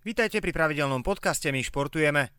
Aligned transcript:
Vítajte 0.00 0.40
pri 0.40 0.56
pravidelnom 0.56 1.04
podcaste 1.04 1.52
My 1.52 1.60
športujeme. 1.60 2.32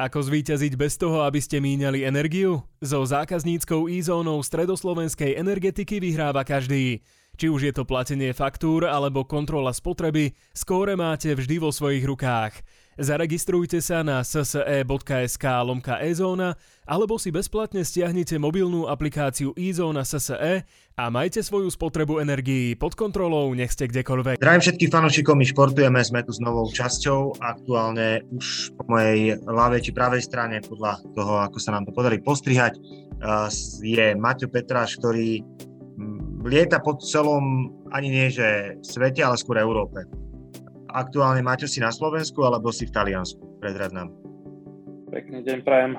Ako 0.00 0.24
zvíťaziť 0.24 0.72
bez 0.80 0.96
toho, 0.96 1.20
aby 1.20 1.36
ste 1.36 1.60
míňali 1.60 2.00
energiu? 2.00 2.64
So 2.80 3.04
zákazníckou 3.04 3.92
e-zónou 3.92 4.40
stredoslovenskej 4.40 5.36
energetiky 5.36 6.00
vyhráva 6.00 6.48
každý. 6.48 7.04
Či 7.36 7.52
už 7.52 7.60
je 7.68 7.72
to 7.76 7.84
platenie 7.84 8.32
faktúr 8.32 8.88
alebo 8.88 9.28
kontrola 9.28 9.76
spotreby, 9.76 10.32
skóre 10.56 10.96
máte 10.96 11.36
vždy 11.36 11.60
vo 11.60 11.68
svojich 11.68 12.08
rukách. 12.08 12.64
Zaregistrujte 13.02 13.82
sa 13.82 14.06
na 14.06 14.22
sse.sk 14.22 15.44
lomka 15.66 15.98
ezóna 16.06 16.54
alebo 16.86 17.18
si 17.18 17.34
bezplatne 17.34 17.82
stiahnite 17.82 18.38
mobilnú 18.38 18.86
aplikáciu 18.86 19.50
eZóna 19.58 20.06
SSE 20.06 20.62
a 20.94 21.04
majte 21.10 21.42
svoju 21.42 21.66
spotrebu 21.66 22.22
energií 22.22 22.78
pod 22.78 22.94
kontrolou, 22.94 23.50
nech 23.58 23.74
ste 23.74 23.90
kdekoľvek. 23.90 24.38
Zdravím 24.38 24.62
všetkých 24.62 24.92
fanúšikov, 24.94 25.34
my 25.34 25.42
športujeme, 25.50 25.98
sme 25.98 26.22
tu 26.22 26.30
s 26.30 26.38
novou 26.38 26.70
časťou, 26.70 27.42
aktuálne 27.42 28.22
už 28.38 28.70
po 28.78 28.86
mojej 28.86 29.34
ľavej 29.50 29.82
či 29.82 29.90
pravej 29.90 30.22
strane, 30.22 30.62
podľa 30.62 31.02
toho, 31.18 31.42
ako 31.42 31.58
sa 31.58 31.74
nám 31.74 31.90
to 31.90 31.90
podarí 31.90 32.22
postrihať, 32.22 32.78
je 33.82 34.14
Maťo 34.14 34.46
Petráš, 34.46 34.94
ktorý 35.02 35.42
lieta 36.46 36.78
po 36.78 36.94
celom, 37.02 37.66
ani 37.90 38.14
nie 38.14 38.30
že 38.30 38.78
svete, 38.86 39.26
ale 39.26 39.34
skôr 39.34 39.58
Európe 39.58 40.06
aktuálne 40.92 41.40
máte 41.40 41.64
si 41.66 41.80
na 41.80 41.90
Slovensku 41.90 42.44
alebo 42.44 42.68
si 42.70 42.84
v 42.84 42.94
Taliansku? 42.94 43.58
Prezrad 43.58 43.96
nám. 43.96 44.12
Pekný 45.12 45.44
deň 45.44 45.60
prajem. 45.60 45.92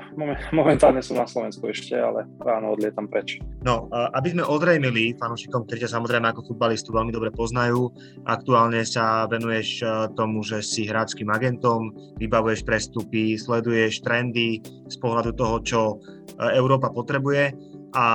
Momentálne 0.57 0.97
som 1.05 1.21
na 1.21 1.29
Slovensku 1.29 1.69
ešte, 1.69 1.93
ale 1.93 2.25
ráno 2.41 2.73
odlietam 2.73 3.05
preč. 3.05 3.37
No, 3.61 3.85
aby 3.93 4.33
sme 4.33 4.41
odrejmili 4.41 5.13
fanúšikom, 5.21 5.69
ktorí 5.69 5.85
ťa 5.85 5.93
samozrejme 6.01 6.33
ako 6.33 6.49
futbalistu 6.49 6.89
veľmi 6.89 7.13
dobre 7.13 7.29
poznajú, 7.29 7.93
aktuálne 8.25 8.81
sa 8.81 9.29
venuješ 9.29 9.85
tomu, 10.17 10.41
že 10.41 10.65
si 10.65 10.89
hráčským 10.89 11.29
agentom, 11.29 11.93
vybavuješ 12.17 12.65
prestupy, 12.65 13.37
sleduješ 13.37 14.01
trendy 14.01 14.65
z 14.65 14.95
pohľadu 14.97 15.37
toho, 15.37 15.55
čo 15.61 15.81
Európa 16.57 16.89
potrebuje 16.89 17.53
a 17.93 18.05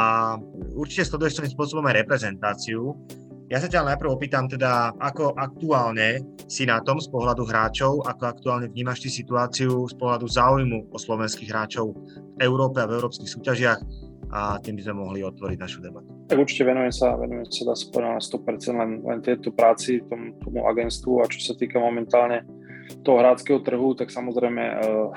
určite 0.75 1.07
sleduješ 1.07 1.39
svojím 1.39 1.55
spôsobom 1.55 1.87
aj 1.87 2.03
reprezentáciu. 2.03 2.99
Ja 3.49 3.65
sa 3.65 3.69
ťa 3.73 3.81
najprv 3.81 4.13
opýtam 4.13 4.45
teda, 4.45 4.93
ako 5.01 5.33
aktuálne 5.33 6.21
si 6.45 6.69
na 6.69 6.85
tom 6.85 7.01
z 7.01 7.09
pohľadu 7.09 7.49
hráčov, 7.49 8.05
ako 8.05 8.23
aktuálne 8.29 8.69
vnímaš 8.69 9.01
ty 9.01 9.09
situáciu 9.09 9.89
z 9.89 9.97
pohľadu 9.97 10.29
záujmu 10.29 10.93
o 10.93 10.99
slovenských 11.01 11.49
hráčov 11.49 11.97
v 12.37 12.41
Európe 12.45 12.85
a 12.85 12.85
v 12.85 13.01
európskych 13.01 13.25
súťažiach 13.25 13.81
a 14.37 14.61
tým 14.61 14.77
by 14.77 14.83
sme 14.85 15.01
mohli 15.01 15.25
otvoriť 15.25 15.57
našu 15.65 15.81
debatu. 15.81 16.13
Tak 16.29 16.37
určite 16.37 16.69
venujem 16.69 16.93
sa, 16.93 17.17
venujem 17.17 17.49
sa 17.49 17.73
dá 17.73 17.75
sa 17.81 17.89
na 18.05 18.13
100% 18.21 18.81
len, 18.85 18.91
len 19.01 19.19
tieto 19.25 19.49
práci, 19.49 20.05
tomu, 20.05 20.37
tomu 20.45 20.69
agentstvu 20.69 21.25
a 21.25 21.33
čo 21.33 21.41
sa 21.41 21.57
týka 21.57 21.81
momentálne 21.81 22.45
toho 23.01 23.17
hráckého 23.17 23.65
trhu, 23.65 23.97
tak 23.97 24.13
samozrejme 24.13 24.65
uh, 24.77 25.09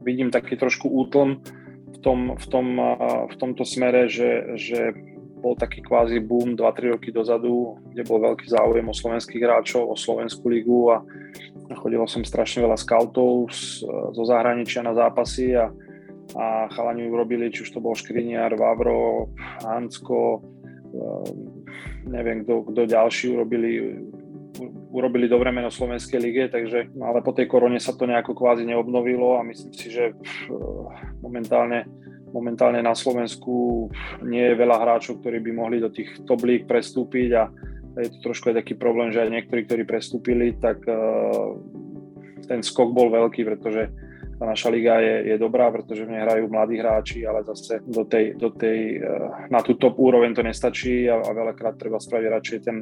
vidím 0.00 0.32
taký 0.32 0.56
trošku 0.56 0.88
útlm 0.88 1.44
v, 1.92 1.98
tom, 2.00 2.40
v, 2.40 2.46
tom, 2.48 2.66
uh, 2.80 3.28
v 3.28 3.36
tomto 3.36 3.68
smere, 3.68 4.08
že, 4.08 4.56
že 4.56 4.96
bol 5.40 5.56
taký 5.56 5.80
kvázi 5.80 6.20
boom 6.20 6.52
2-3 6.52 6.92
roky 6.94 7.08
dozadu, 7.08 7.80
kde 7.88 8.04
bol 8.04 8.20
veľký 8.20 8.46
záujem 8.46 8.84
o 8.84 8.94
slovenských 8.94 9.40
hráčov, 9.40 9.88
o 9.88 9.96
Slovenskú 9.96 10.52
ligu 10.52 10.92
a 10.92 11.00
chodilo 11.80 12.04
som 12.04 12.20
strašne 12.20 12.60
veľa 12.60 12.76
scoutov 12.76 13.48
z, 13.48 13.82
zo 13.88 14.24
zahraničia 14.28 14.84
na 14.84 14.92
zápasy 14.92 15.56
a, 15.56 15.72
a 16.36 16.68
chalani 16.68 17.08
urobili, 17.08 17.48
či 17.48 17.64
už 17.64 17.72
to 17.72 17.80
bol 17.80 17.96
Škriniar, 17.96 18.52
Vavro, 18.60 19.32
Hansko, 19.64 20.44
ehm, 20.92 21.64
neviem 22.12 22.44
kto, 22.44 22.84
ďalší 22.84 23.32
urobili, 23.32 23.96
urobili 24.92 25.30
dobré 25.30 25.48
meno 25.54 25.72
Slovenskej 25.72 26.20
lige, 26.20 26.44
takže, 26.52 26.92
ale 27.00 27.24
po 27.24 27.32
tej 27.32 27.48
korone 27.48 27.80
sa 27.80 27.96
to 27.96 28.04
nejako 28.04 28.36
kvázi 28.36 28.68
neobnovilo 28.68 29.38
a 29.38 29.46
myslím 29.46 29.72
si, 29.72 29.88
že 29.88 30.12
momentálne 31.24 31.86
Momentálne 32.30 32.78
na 32.78 32.94
Slovensku 32.94 33.88
nie 34.22 34.42
je 34.42 34.54
veľa 34.54 34.76
hráčov, 34.78 35.18
ktorí 35.18 35.42
by 35.42 35.50
mohli 35.50 35.76
do 35.82 35.90
tých 35.90 36.22
top 36.22 36.46
líg 36.46 36.70
prestúpiť 36.70 37.30
a 37.34 37.50
je 37.98 38.10
to 38.14 38.30
trošku 38.30 38.54
aj 38.54 38.62
taký 38.62 38.78
problém, 38.78 39.10
že 39.10 39.26
aj 39.26 39.30
niektorí, 39.34 39.66
ktorí 39.66 39.82
prestúpili, 39.82 40.54
tak 40.54 40.78
uh, 40.86 41.58
ten 42.46 42.62
skok 42.62 42.94
bol 42.94 43.10
veľký, 43.10 43.42
pretože 43.42 43.90
tá 44.38 44.44
naša 44.46 44.70
liga 44.72 45.02
je, 45.02 45.34
je 45.34 45.36
dobrá, 45.36 45.68
pretože 45.74 46.06
v 46.06 46.16
nej 46.16 46.22
hrajú 46.22 46.46
mladí 46.48 46.78
hráči, 46.78 47.26
ale 47.26 47.42
zase 47.44 47.82
do 47.84 48.06
tej, 48.06 48.38
do 48.38 48.54
tej, 48.54 49.02
uh, 49.02 49.50
na 49.50 49.58
tú 49.60 49.74
top 49.74 49.98
úroveň 49.98 50.30
to 50.32 50.46
nestačí 50.46 51.10
a, 51.10 51.18
a 51.18 51.30
veľakrát 51.34 51.76
treba 51.76 51.98
spraviť 51.98 52.26
radšej 52.30 52.58
ten, 52.62 52.76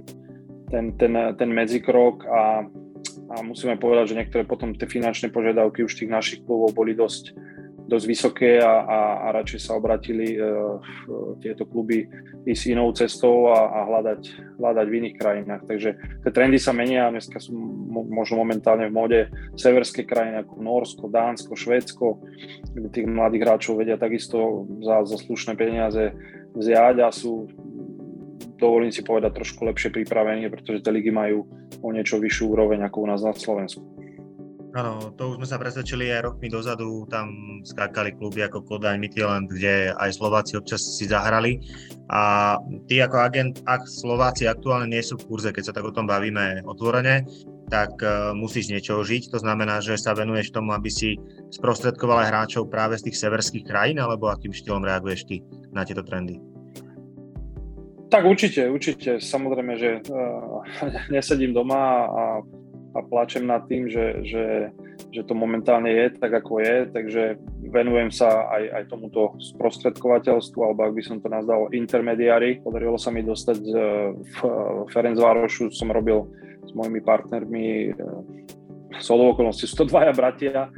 ten, 0.68 0.84
ten, 1.00 1.12
ten 1.34 1.50
medzikrok 1.50 2.28
a, 2.28 2.68
a 3.32 3.34
musíme 3.40 3.80
povedať, 3.80 4.12
že 4.12 4.18
niektoré 4.20 4.42
potom 4.44 4.76
tie 4.76 4.84
finančné 4.84 5.32
požiadavky 5.32 5.82
už 5.82 5.96
tých 5.96 6.12
našich 6.12 6.40
klubov 6.44 6.76
boli 6.76 6.92
dosť, 6.92 7.32
dosť 7.88 8.04
vysoké 8.04 8.52
a, 8.60 8.84
a, 8.84 9.00
a 9.24 9.26
radšej 9.40 9.60
sa 9.64 9.80
obratili 9.80 10.36
uh, 10.36 10.76
tieto 11.40 11.64
kluby 11.64 12.04
ísť 12.44 12.76
inou 12.76 12.92
cestou 12.92 13.48
a, 13.48 13.64
a 13.64 13.78
hľadať, 13.88 14.20
hľadať 14.60 14.86
v 14.86 14.96
iných 15.00 15.16
krajinách. 15.16 15.62
Takže 15.64 15.90
tie 15.96 16.30
trendy 16.30 16.60
sa 16.60 16.76
menia, 16.76 17.08
dneska 17.08 17.40
sú 17.40 17.56
možno 17.88 18.44
momentálne 18.44 18.92
v 18.92 18.96
móde 18.96 19.20
severské 19.56 20.04
krajiny 20.04 20.44
ako 20.44 20.54
Norsko, 20.60 21.04
Dánsko, 21.08 21.56
Švédsko, 21.56 22.06
kde 22.76 22.88
tých 22.92 23.08
mladých 23.08 23.44
hráčov 23.48 23.80
vedia 23.80 23.96
takisto 23.96 24.68
za, 24.84 25.08
za 25.08 25.16
slušné 25.16 25.56
peniaze 25.56 26.12
vziať 26.52 26.96
a 27.00 27.08
sú 27.08 27.48
dovolím 28.58 28.90
si 28.90 29.06
povedať 29.06 29.38
trošku 29.38 29.62
lepšie 29.64 29.94
pripravení, 29.94 30.50
pretože 30.50 30.82
tie 30.82 30.90
ligy 30.90 31.14
majú 31.14 31.46
o 31.78 31.88
niečo 31.94 32.18
vyššiu 32.18 32.44
úroveň 32.52 32.90
ako 32.90 32.96
u 33.00 33.06
nás 33.06 33.22
na 33.22 33.32
Slovensku. 33.32 33.97
Áno, 34.76 35.16
to 35.16 35.32
už 35.32 35.40
sme 35.40 35.48
sa 35.48 35.56
presvedčili 35.56 36.12
aj 36.12 36.28
rokmi 36.28 36.52
dozadu, 36.52 37.08
tam 37.08 37.32
skákali 37.64 38.12
kluby 38.12 38.44
ako 38.44 38.68
Kodaň, 38.68 39.00
Midtjylland, 39.00 39.48
kde 39.48 39.96
aj 39.96 40.20
Slováci 40.20 40.60
občas 40.60 40.84
si 40.84 41.08
zahrali. 41.08 41.64
A 42.12 42.54
ty 42.84 43.00
ako 43.00 43.16
agent, 43.16 43.64
ak 43.64 43.88
Slováci 43.88 44.44
aktuálne 44.44 44.92
nie 44.92 45.00
sú 45.00 45.16
v 45.16 45.24
kurze, 45.24 45.56
keď 45.56 45.72
sa 45.72 45.74
tak 45.76 45.88
o 45.88 45.94
tom 45.94 46.04
bavíme 46.04 46.60
otvorene, 46.68 47.24
tak 47.72 47.96
uh, 48.04 48.36
musíš 48.36 48.68
niečo 48.68 49.00
žiť. 49.00 49.32
To 49.32 49.40
znamená, 49.40 49.80
že 49.80 49.96
sa 49.96 50.12
venuješ 50.12 50.52
tomu, 50.52 50.76
aby 50.76 50.92
si 50.92 51.16
sprostredkoval 51.48 52.24
aj 52.24 52.28
hráčov 52.28 52.68
práve 52.68 53.00
z 53.00 53.08
tých 53.08 53.24
severských 53.24 53.64
krajín, 53.64 54.00
alebo 54.04 54.28
akým 54.28 54.52
štýlom 54.52 54.84
reaguješ 54.84 55.24
ty 55.28 55.40
na 55.72 55.84
tieto 55.84 56.04
trendy? 56.04 56.40
Tak 58.08 58.24
určite, 58.24 58.68
určite. 58.68 59.20
Samozrejme, 59.20 59.72
že 59.80 59.90
uh, 60.12 60.60
nesedím 61.14 61.56
doma 61.56 62.08
a 62.08 62.22
a 62.98 63.06
plačem 63.06 63.46
nad 63.46 63.64
tým, 63.70 63.86
že, 63.86 64.26
že, 64.26 64.74
že 65.14 65.22
to 65.22 65.38
momentálne 65.38 65.86
je 65.86 66.18
tak, 66.18 66.34
ako 66.34 66.58
je, 66.58 66.76
takže 66.90 67.22
venujem 67.70 68.10
sa 68.10 68.50
aj, 68.50 68.64
aj 68.74 68.84
tomuto 68.90 69.38
sprostredkovateľstvu, 69.38 70.58
alebo 70.58 70.90
ak 70.90 70.96
by 70.98 71.02
som 71.06 71.22
to 71.22 71.30
nazval 71.30 71.70
intermediári. 71.70 72.58
Podarilo 72.58 72.98
sa 72.98 73.14
mi 73.14 73.22
dostať 73.22 73.58
e, 73.62 73.72
v 74.18 74.38
Ferencvárošu, 74.90 75.70
som 75.70 75.94
robil 75.94 76.26
s 76.66 76.74
mojimi 76.74 76.98
partnermi 76.98 77.66
e, 77.88 78.02
okolností, 78.98 79.70
sú 79.70 79.86
to 79.86 79.90
dvaja 79.94 80.10
bratia, 80.10 80.74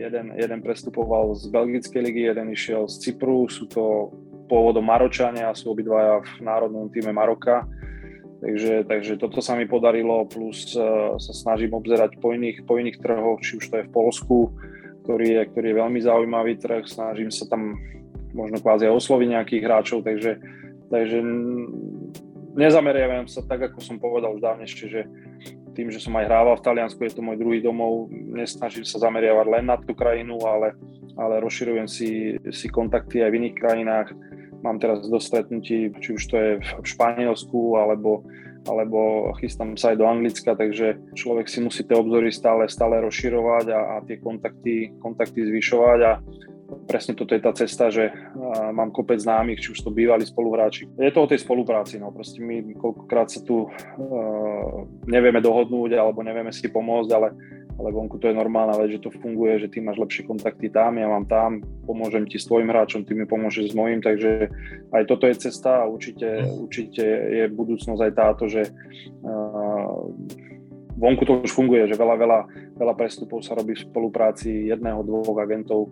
jeden, 0.00 0.32
jeden 0.32 0.58
prestupoval 0.64 1.36
z 1.36 1.52
Belgickej 1.52 2.00
ligy, 2.00 2.22
jeden 2.32 2.48
išiel 2.56 2.88
z 2.88 2.96
Cypru, 3.04 3.44
sú 3.52 3.68
to 3.68 4.08
pôvodom 4.48 4.82
Maročania 4.82 5.52
a 5.52 5.58
sú 5.58 5.70
obidvaja 5.70 6.24
v 6.24 6.32
národnom 6.42 6.90
týme 6.90 7.14
Maroka 7.14 7.68
Takže, 8.40 8.88
takže 8.88 9.20
toto 9.20 9.44
sa 9.44 9.52
mi 9.52 9.68
podarilo, 9.68 10.24
plus 10.24 10.72
uh, 10.72 11.20
sa 11.20 11.32
snažím 11.36 11.76
obzerať 11.76 12.16
po 12.16 12.32
iných, 12.32 12.64
po 12.64 12.80
iných 12.80 12.96
trhoch, 12.96 13.36
či 13.44 13.60
už 13.60 13.68
to 13.68 13.74
je 13.80 13.84
v 13.84 13.92
Polsku, 13.92 14.56
ktorý 15.04 15.36
je, 15.36 15.42
ktorý 15.52 15.66
je 15.68 15.80
veľmi 15.84 16.00
zaujímavý 16.00 16.56
trh, 16.56 16.88
snažím 16.88 17.28
sa 17.28 17.44
tam 17.44 17.76
možno 18.32 18.56
kvázi 18.64 18.88
osloviť 18.88 19.28
nejakých 19.28 19.62
hráčov, 19.68 19.98
takže, 20.08 20.40
takže 20.88 21.20
nezameriavam 22.56 23.28
sa 23.28 23.44
tak, 23.44 23.70
ako 23.70 23.78
som 23.84 24.00
povedal 24.00 24.32
už 24.32 24.40
dávnejšie, 24.40 24.86
že 24.88 25.02
tým, 25.76 25.92
že 25.92 26.02
som 26.02 26.16
aj 26.18 26.26
hrával 26.26 26.56
v 26.58 26.64
Taliansku, 26.66 27.00
je 27.04 27.14
to 27.14 27.22
môj 27.22 27.38
druhý 27.38 27.62
domov, 27.62 28.10
nesnažím 28.10 28.82
sa 28.88 28.98
zameriavať 28.98 29.46
len 29.52 29.64
na 29.68 29.76
tú 29.78 29.94
krajinu, 29.94 30.40
ale, 30.42 30.74
ale 31.14 31.44
rozširujem 31.44 31.86
si, 31.86 32.40
si 32.50 32.66
kontakty 32.72 33.22
aj 33.22 33.30
v 33.30 33.38
iných 33.44 33.56
krajinách 33.56 34.08
Mám 34.60 34.78
teraz 34.78 35.04
do 35.04 35.20
stretnutí, 35.20 35.92
či 36.00 36.08
už 36.16 36.22
to 36.28 36.36
je 36.36 36.50
v 36.60 36.86
Španielsku, 36.86 37.80
alebo, 37.80 38.24
alebo 38.68 39.30
chystám 39.40 39.76
sa 39.80 39.92
aj 39.92 39.96
do 39.98 40.06
Anglicka, 40.06 40.52
takže 40.52 41.00
človek 41.16 41.48
si 41.48 41.64
musí 41.64 41.82
tie 41.84 41.96
obzory 41.96 42.28
stále, 42.28 42.68
stále 42.68 43.00
rozširovať 43.00 43.66
a, 43.72 43.80
a 43.80 43.94
tie 44.04 44.20
kontakty, 44.20 44.92
kontakty 45.00 45.48
zvyšovať 45.48 46.00
a 46.04 46.12
presne 46.86 47.18
toto 47.18 47.34
je 47.34 47.42
tá 47.42 47.52
cesta, 47.54 47.90
že 47.90 48.14
mám 48.70 48.94
kopec 48.94 49.18
známych, 49.18 49.58
či 49.58 49.74
už 49.74 49.82
to 49.82 49.90
bývali 49.90 50.22
spoluhráči. 50.22 50.86
Je 50.98 51.10
to 51.10 51.26
o 51.26 51.30
tej 51.30 51.42
spolupráci, 51.42 51.98
no 51.98 52.14
proste 52.14 52.38
my 52.42 52.74
koľkokrát 52.78 53.26
sa 53.30 53.42
tu 53.42 53.66
uh, 53.66 53.70
nevieme 55.06 55.42
dohodnúť 55.42 55.98
alebo 55.98 56.22
nevieme 56.22 56.54
si 56.54 56.70
pomôcť, 56.70 57.10
ale 57.10 57.28
ale 57.80 57.96
vonku 57.96 58.20
to 58.20 58.28
je 58.28 58.36
normálna 58.36 58.76
vec, 58.76 58.92
že 58.92 59.00
to 59.00 59.08
funguje, 59.08 59.56
že 59.56 59.72
ty 59.72 59.80
máš 59.80 59.96
lepšie 59.96 60.28
kontakty 60.28 60.68
tam, 60.68 61.00
ja 61.00 61.08
mám 61.08 61.24
tam, 61.24 61.64
pomôžem 61.88 62.28
ti 62.28 62.36
s 62.36 62.44
tvojim 62.44 62.68
hráčom, 62.68 63.08
ty 63.08 63.16
mi 63.16 63.24
pomôžeš 63.24 63.72
s 63.72 63.74
mojim, 63.74 64.04
takže 64.04 64.52
aj 64.92 65.08
toto 65.08 65.24
je 65.24 65.40
cesta 65.48 65.80
a 65.80 65.88
určite, 65.88 66.44
určite 66.60 67.00
je 67.08 67.44
budúcnosť 67.48 68.00
aj 68.04 68.12
táto, 68.12 68.44
že 68.52 68.68
uh, 69.24 70.12
vonku 71.00 71.24
to 71.24 71.40
už 71.40 71.48
funguje, 71.56 71.88
že 71.88 71.96
veľa, 71.96 72.20
veľa, 72.20 72.40
veľa 72.76 72.94
prestupov 73.00 73.40
sa 73.40 73.56
robí 73.56 73.72
v 73.72 73.84
spolupráci 73.88 74.68
jedného, 74.68 75.00
dvoch 75.00 75.40
agentov. 75.40 75.88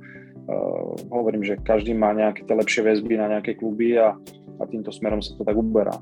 Uh, 0.49 0.93
hovorím, 1.09 1.41
že 1.45 1.61
každý 1.61 1.97
má 1.97 2.13
nejaké 2.13 2.45
tie 2.45 2.53
lepšie 2.53 2.85
väzby 2.85 3.17
na 3.17 3.33
nejaké 3.33 3.57
kluby 3.57 3.97
a, 3.97 4.13
a 4.61 4.63
týmto 4.69 4.93
smerom 4.93 5.25
sa 5.25 5.33
to 5.33 5.45
tak 5.45 5.57
uberá. 5.57 5.97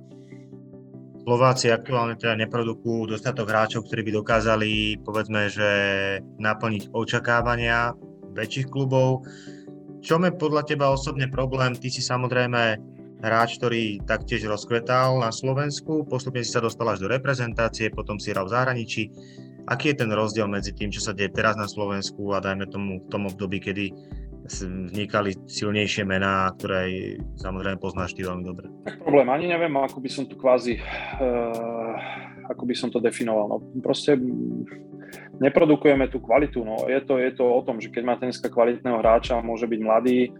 Slováci 1.26 1.74
aktuálne 1.74 2.14
teda 2.14 2.38
neprodukujú 2.38 3.10
dostatok 3.10 3.50
hráčov, 3.50 3.90
ktorí 3.90 4.06
by 4.06 4.12
dokázali, 4.22 5.02
povedzme, 5.02 5.50
že 5.50 5.70
naplniť 6.38 6.94
očakávania 6.94 7.98
väčších 8.30 8.70
klubov. 8.70 9.26
Čo 10.06 10.22
je 10.22 10.30
podľa 10.30 10.62
teba 10.62 10.86
osobne 10.94 11.26
problém? 11.26 11.74
Ty 11.74 11.90
si 11.90 11.98
samozrejme 11.98 12.78
hráč, 13.26 13.58
ktorý 13.58 14.06
taktiež 14.06 14.46
rozkvetal 14.46 15.18
na 15.18 15.34
Slovensku, 15.34 16.06
postupne 16.06 16.46
si 16.46 16.54
sa 16.54 16.62
dostal 16.62 16.94
až 16.94 17.02
do 17.02 17.10
reprezentácie, 17.10 17.90
potom 17.90 18.22
si 18.22 18.30
hral 18.30 18.46
v 18.46 18.54
zahraničí. 18.54 19.10
Aký 19.66 19.90
je 19.90 20.06
ten 20.06 20.14
rozdiel 20.14 20.46
medzi 20.46 20.70
tým, 20.78 20.94
čo 20.94 21.02
sa 21.02 21.10
deje 21.10 21.34
teraz 21.34 21.58
na 21.58 21.66
Slovensku 21.66 22.38
a 22.38 22.38
dajme 22.38 22.70
tomu 22.70 23.02
v 23.02 23.10
tom 23.10 23.26
období, 23.26 23.58
kedy 23.58 23.90
vznikali 24.46 25.34
silnejšie 25.46 26.06
mená, 26.06 26.50
ktoré 26.56 27.16
samozrejme 27.38 27.78
poznáš 27.82 28.14
ty 28.14 28.22
veľmi 28.22 28.44
dobre. 28.46 28.66
Tak 28.86 29.02
problém, 29.02 29.28
ani 29.28 29.46
neviem, 29.50 29.74
ako 29.76 29.98
by 29.98 30.10
som 30.10 30.24
to 30.26 30.38
kvázi, 30.38 30.78
uh, 31.18 31.94
ako 32.48 32.62
by 32.64 32.74
som 32.74 32.88
to 32.88 33.02
definoval. 33.02 33.46
No, 33.50 33.56
proste 33.82 34.16
neprodukujeme 35.38 36.08
tú 36.08 36.18
kvalitu. 36.22 36.64
No. 36.64 36.88
Je, 36.88 37.00
to, 37.04 37.18
je 37.20 37.30
to 37.34 37.44
o 37.44 37.60
tom, 37.62 37.78
že 37.78 37.92
keď 37.92 38.02
máte 38.04 38.24
dneska 38.26 38.48
kvalitného 38.48 38.98
hráča, 39.00 39.44
môže 39.44 39.68
byť 39.68 39.80
mladý, 39.82 40.32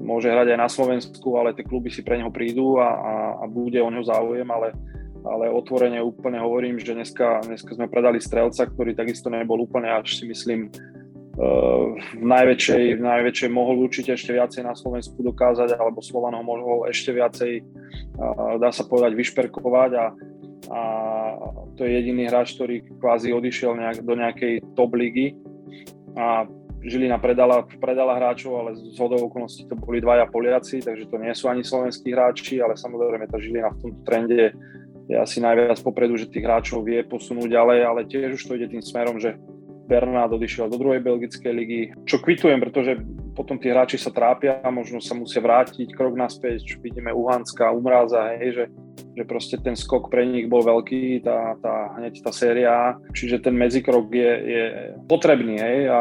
môže 0.00 0.30
hrať 0.30 0.54
aj 0.54 0.58
na 0.60 0.68
Slovensku, 0.68 1.28
ale 1.40 1.56
tie 1.56 1.64
kluby 1.64 1.88
si 1.88 2.04
pre 2.04 2.20
neho 2.20 2.30
prídu 2.30 2.78
a, 2.78 2.88
a, 2.88 3.14
a 3.42 3.44
bude 3.48 3.80
o 3.80 3.88
neho 3.90 4.04
záujem, 4.04 4.46
ale, 4.46 4.76
ale 5.24 5.50
otvorene 5.50 5.98
úplne 6.04 6.38
hovorím, 6.38 6.76
že 6.78 6.94
dneska, 6.94 7.42
dneska 7.48 7.72
sme 7.74 7.90
predali 7.90 8.20
strelca, 8.20 8.68
ktorý 8.68 8.92
takisto 8.92 9.32
nebol 9.32 9.64
úplne 9.64 9.88
až 9.90 10.20
si 10.20 10.24
myslím 10.28 10.68
v 11.36 12.24
najväčšej, 12.24 12.96
v 12.96 13.02
najväčšej 13.04 13.50
mohol 13.52 13.84
určite 13.84 14.16
ešte 14.16 14.32
viacej 14.32 14.64
na 14.64 14.72
Slovensku 14.72 15.20
dokázať, 15.20 15.76
alebo 15.76 16.00
Slovan 16.00 16.32
ho 16.32 16.40
mohol 16.40 16.88
ešte 16.88 17.12
viacej, 17.12 17.60
dá 18.56 18.72
sa 18.72 18.88
povedať, 18.88 19.12
vyšperkovať 19.12 19.90
a, 20.00 20.06
a 20.72 20.80
to 21.76 21.84
je 21.84 21.92
jediný 21.92 22.32
hráč, 22.32 22.56
ktorý 22.56 22.88
kvázi 22.96 23.36
odišiel 23.36 23.76
nejak, 23.76 23.96
do 24.00 24.16
nejakej 24.16 24.64
top 24.72 24.96
ligy 24.96 25.36
a 26.16 26.48
Žilina 26.86 27.18
predala, 27.18 27.66
predala 27.82 28.16
hráčov, 28.16 28.62
ale 28.62 28.70
z 28.78 28.96
hodou 28.96 29.26
okolností 29.26 29.66
to 29.66 29.74
boli 29.74 29.98
dvaja 30.00 30.24
Poliaci, 30.30 30.80
takže 30.80 31.10
to 31.10 31.18
nie 31.18 31.34
sú 31.34 31.50
ani 31.50 31.66
slovenskí 31.66 32.14
hráči, 32.14 32.62
ale 32.62 32.78
samozrejme 32.78 33.26
tá 33.28 33.36
Žilina 33.36 33.74
v 33.74 33.80
tomto 33.84 34.00
trende 34.06 34.54
je 35.10 35.16
asi 35.18 35.42
najviac 35.42 35.82
popredu, 35.82 36.16
že 36.16 36.30
tých 36.30 36.46
hráčov 36.46 36.86
vie 36.86 37.02
posunúť 37.04 37.52
ďalej, 37.52 37.78
ale 37.82 38.00
tiež 38.08 38.38
už 38.38 38.42
to 38.46 38.54
ide 38.54 38.70
tým 38.70 38.82
smerom, 38.82 39.18
že 39.18 39.34
Bernard 39.86 40.34
odišiel 40.34 40.66
do 40.66 40.76
druhej 40.76 41.00
belgickej 41.00 41.52
ligy, 41.54 41.80
čo 42.04 42.18
kvitujem, 42.18 42.58
pretože 42.58 42.98
potom 43.38 43.56
tí 43.56 43.70
hráči 43.70 43.96
sa 43.96 44.10
trápia 44.10 44.58
možno 44.68 44.98
sa 44.98 45.14
musia 45.14 45.38
vrátiť 45.38 45.94
krok 45.94 46.18
naspäť, 46.18 46.74
čo 46.74 46.76
vidíme 46.82 47.14
u 47.14 47.30
Hanska, 47.30 47.70
hej, 48.42 48.50
že, 48.50 48.64
že 49.14 49.22
proste 49.22 49.56
ten 49.62 49.78
skok 49.78 50.10
pre 50.10 50.26
nich 50.26 50.50
bol 50.50 50.66
veľký, 50.66 51.22
tá, 51.22 51.54
tá, 51.62 51.94
hneď 52.02 52.20
tá 52.20 52.32
séria, 52.34 52.98
čiže 53.14 53.40
ten 53.40 53.54
medzikrok 53.54 54.10
je, 54.10 54.32
je 54.42 54.64
potrebný, 55.06 55.56
hej, 55.56 55.80
a 55.88 56.00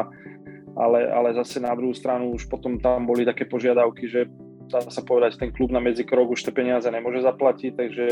ale, 0.75 1.07
ale 1.07 1.31
zase 1.39 1.63
na 1.63 1.71
druhú 1.71 1.95
stranu 1.95 2.35
už 2.35 2.51
potom 2.51 2.75
tam 2.75 3.07
boli 3.07 3.23
také 3.23 3.47
požiadavky, 3.47 4.11
že 4.11 4.27
dá 4.67 4.83
sa 4.91 5.01
povedať, 5.01 5.39
ten 5.39 5.55
klub 5.55 5.71
na 5.71 5.79
medzikrok 5.79 6.35
už 6.35 6.43
tie 6.43 6.53
peniaze 6.53 6.89
nemôže 6.91 7.23
zaplatiť, 7.23 7.71
takže, 7.79 8.05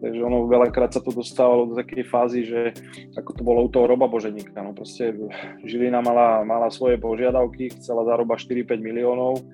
takže 0.00 0.20
ono 0.24 0.48
veľakrát 0.48 0.90
sa 0.90 1.04
to 1.04 1.12
dostávalo 1.12 1.70
do 1.70 1.74
takej 1.76 2.04
fázy, 2.08 2.40
že 2.48 2.72
ako 3.14 3.30
to 3.36 3.42
bolo 3.44 3.64
u 3.64 3.68
toho 3.68 3.86
Roba 3.86 4.08
Boženíka, 4.08 4.64
no 4.64 4.72
proste 4.72 5.12
Žilina 5.62 6.00
mala, 6.00 6.42
mala 6.42 6.72
svoje 6.72 6.96
požiadavky, 6.96 7.70
chcela 7.76 8.08
zaroba 8.08 8.40
4-5 8.40 8.80
miliónov 8.80 9.44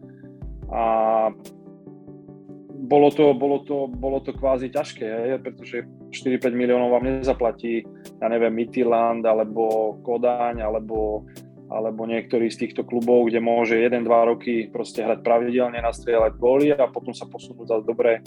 a 0.71 0.85
bolo 2.87 3.11
to, 3.11 3.35
bolo 3.35 3.67
to, 3.67 3.91
bolo 3.91 4.23
to 4.23 4.31
kvázi 4.31 4.71
ťažké, 4.71 5.07
je, 5.07 5.37
pretože 5.43 5.77
4-5 6.15 6.55
miliónov 6.55 6.95
vám 6.95 7.11
nezaplatí, 7.11 7.83
ja 8.23 8.27
neviem, 8.31 8.55
Midtjylland, 8.55 9.27
alebo 9.27 9.99
Kodaň, 10.07 10.63
alebo 10.63 11.27
alebo 11.67 12.07
niektorý 12.07 12.47
z 12.47 12.67
týchto 12.67 12.87
klubov, 12.87 13.27
kde 13.27 13.43
môže 13.43 13.75
1-2 13.75 14.07
roky 14.07 14.55
proste 14.71 15.03
hrať 15.03 15.27
pravidelne, 15.27 15.83
nastrieľať 15.83 16.39
góly 16.39 16.71
a 16.71 16.87
potom 16.87 17.11
sa 17.11 17.27
posunúť 17.27 17.67
za, 17.67 17.77
dobré, 17.83 18.23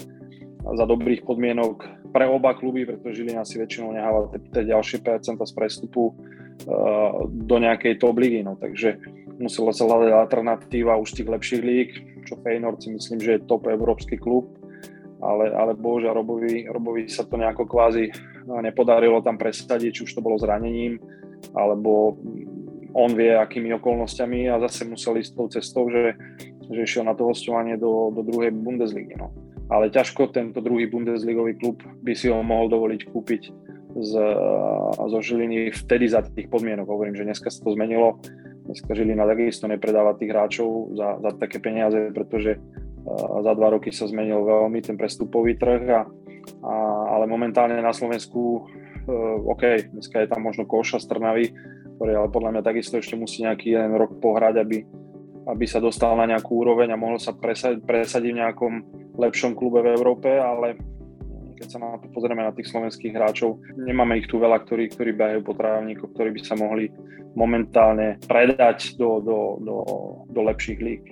za 0.60 0.84
dobrých 0.84 1.24
podmienok 1.24 2.08
pre 2.12 2.28
oba 2.28 2.52
kluby, 2.54 2.84
pretože 2.84 3.22
Žilina 3.22 3.46
si 3.46 3.56
väčšinou 3.56 3.96
neháva 3.96 4.28
tie 4.52 4.66
ďalšie 4.66 5.00
percenta 5.00 5.46
z 5.48 5.52
prestupu 5.56 6.12
uh, 6.12 7.24
do 7.26 7.56
nejakej 7.56 7.96
top 7.96 8.20
ligy. 8.20 8.44
No, 8.44 8.60
takže 8.60 9.00
musela 9.40 9.72
sa 9.72 9.88
hľadať 9.88 10.10
alternatíva 10.12 11.00
už 11.00 11.16
tých 11.16 11.28
lepších 11.32 11.62
líg, 11.64 11.88
čo 12.28 12.36
Feyenoord 12.44 12.84
si 12.84 12.92
myslím, 12.92 13.18
že 13.18 13.30
je 13.38 13.46
top 13.48 13.66
európsky 13.72 14.20
klub, 14.20 14.52
ale, 15.20 15.52
ale 15.52 15.72
bože, 15.72 16.12
Robovi, 16.12 16.68
Robovi 16.68 17.08
sa 17.08 17.24
to 17.24 17.40
nejako 17.40 17.64
kvázi 17.64 18.12
nepodarilo 18.46 19.22
tam 19.22 19.36
presadiť, 19.36 19.90
či 19.92 20.04
už 20.08 20.12
to 20.16 20.24
bolo 20.24 20.40
zranením, 20.40 20.98
alebo 21.54 22.18
on 22.90 23.14
vie, 23.14 23.30
akými 23.30 23.70
okolnostiami 23.78 24.50
a 24.50 24.58
zase 24.66 24.82
musel 24.88 25.22
ísť 25.22 25.32
tou 25.36 25.46
cestou, 25.46 25.84
že, 25.86 26.18
že 26.66 26.80
išiel 26.82 27.06
na 27.06 27.14
to 27.14 27.28
hostovanie 27.28 27.78
do, 27.78 28.10
do 28.10 28.26
druhej 28.26 28.50
Bundesligy. 28.50 29.14
No. 29.14 29.30
Ale 29.70 29.94
ťažko 29.94 30.34
tento 30.34 30.58
druhý 30.58 30.90
Bundesligový 30.90 31.54
klub 31.54 31.80
by 32.02 32.12
si 32.12 32.26
ho 32.26 32.42
mohol 32.42 32.66
dovoliť 32.66 33.00
kúpiť 33.06 33.42
z, 33.90 34.12
zo 34.98 35.18
Žiliny 35.22 35.70
vtedy 35.70 36.10
za 36.10 36.26
tých 36.26 36.50
podmienok. 36.50 36.90
Hovorím, 36.90 37.14
že 37.14 37.26
dneska 37.26 37.54
sa 37.54 37.62
to 37.62 37.74
zmenilo. 37.78 38.18
Dneska 38.66 38.90
Žilina 38.94 39.26
takisto 39.26 39.70
nepredáva 39.70 40.18
tých 40.18 40.30
hráčov 40.30 40.94
za, 40.98 41.22
za 41.22 41.30
také 41.38 41.62
peniaze, 41.62 42.10
pretože 42.10 42.58
za 43.42 43.52
dva 43.56 43.72
roky 43.72 43.90
sa 43.90 44.06
zmenil 44.06 44.44
veľmi 44.44 44.78
ten 44.84 44.94
prestupový 44.94 45.56
trh, 45.56 45.82
a, 45.88 46.04
a, 46.62 46.74
ale 47.16 47.24
momentálne 47.24 47.74
na 47.80 47.96
Slovensku 47.96 48.68
uh, 49.08 49.50
OK, 49.50 49.90
dneska 49.90 50.20
je 50.20 50.28
tam 50.28 50.44
možno 50.44 50.68
Koša 50.68 51.00
z 51.00 51.08
Trnavy, 51.08 51.46
ktorý 51.96 52.12
ale 52.20 52.28
podľa 52.28 52.50
mňa 52.54 52.62
takisto 52.62 53.00
ešte 53.00 53.16
musí 53.16 53.42
nejaký 53.42 53.72
jeden 53.72 53.96
rok 53.96 54.20
pohrať, 54.20 54.60
aby, 54.60 54.84
aby 55.48 55.64
sa 55.64 55.80
dostal 55.80 56.12
na 56.14 56.28
nejakú 56.28 56.60
úroveň 56.60 56.92
a 56.92 57.00
mohol 57.00 57.16
sa 57.16 57.32
presadiť, 57.32 57.88
presadiť 57.88 58.32
v 58.36 58.40
nejakom 58.44 58.72
lepšom 59.20 59.52
klube 59.52 59.84
v 59.84 59.92
Európe, 59.92 60.28
ale 60.32 60.80
keď 61.60 61.68
sa 61.68 61.78
na 61.78 62.00
to 62.00 62.08
pozrieme 62.08 62.40
na 62.40 62.56
tých 62.56 62.72
slovenských 62.72 63.12
hráčov, 63.12 63.60
nemáme 63.76 64.16
ich 64.16 64.28
tu 64.32 64.40
veľa, 64.40 64.64
ktorí, 64.64 64.88
ktorí 64.96 65.12
behajú 65.12 65.40
po 65.44 65.52
trávniku, 65.52 66.08
ktorí 66.16 66.32
by 66.32 66.40
sa 66.40 66.56
mohli 66.56 66.88
momentálne 67.36 68.16
predať 68.24 68.96
do, 68.96 69.20
do, 69.20 69.38
do, 69.60 69.76
do 70.32 70.40
lepších 70.40 70.80
líg. 70.80 71.02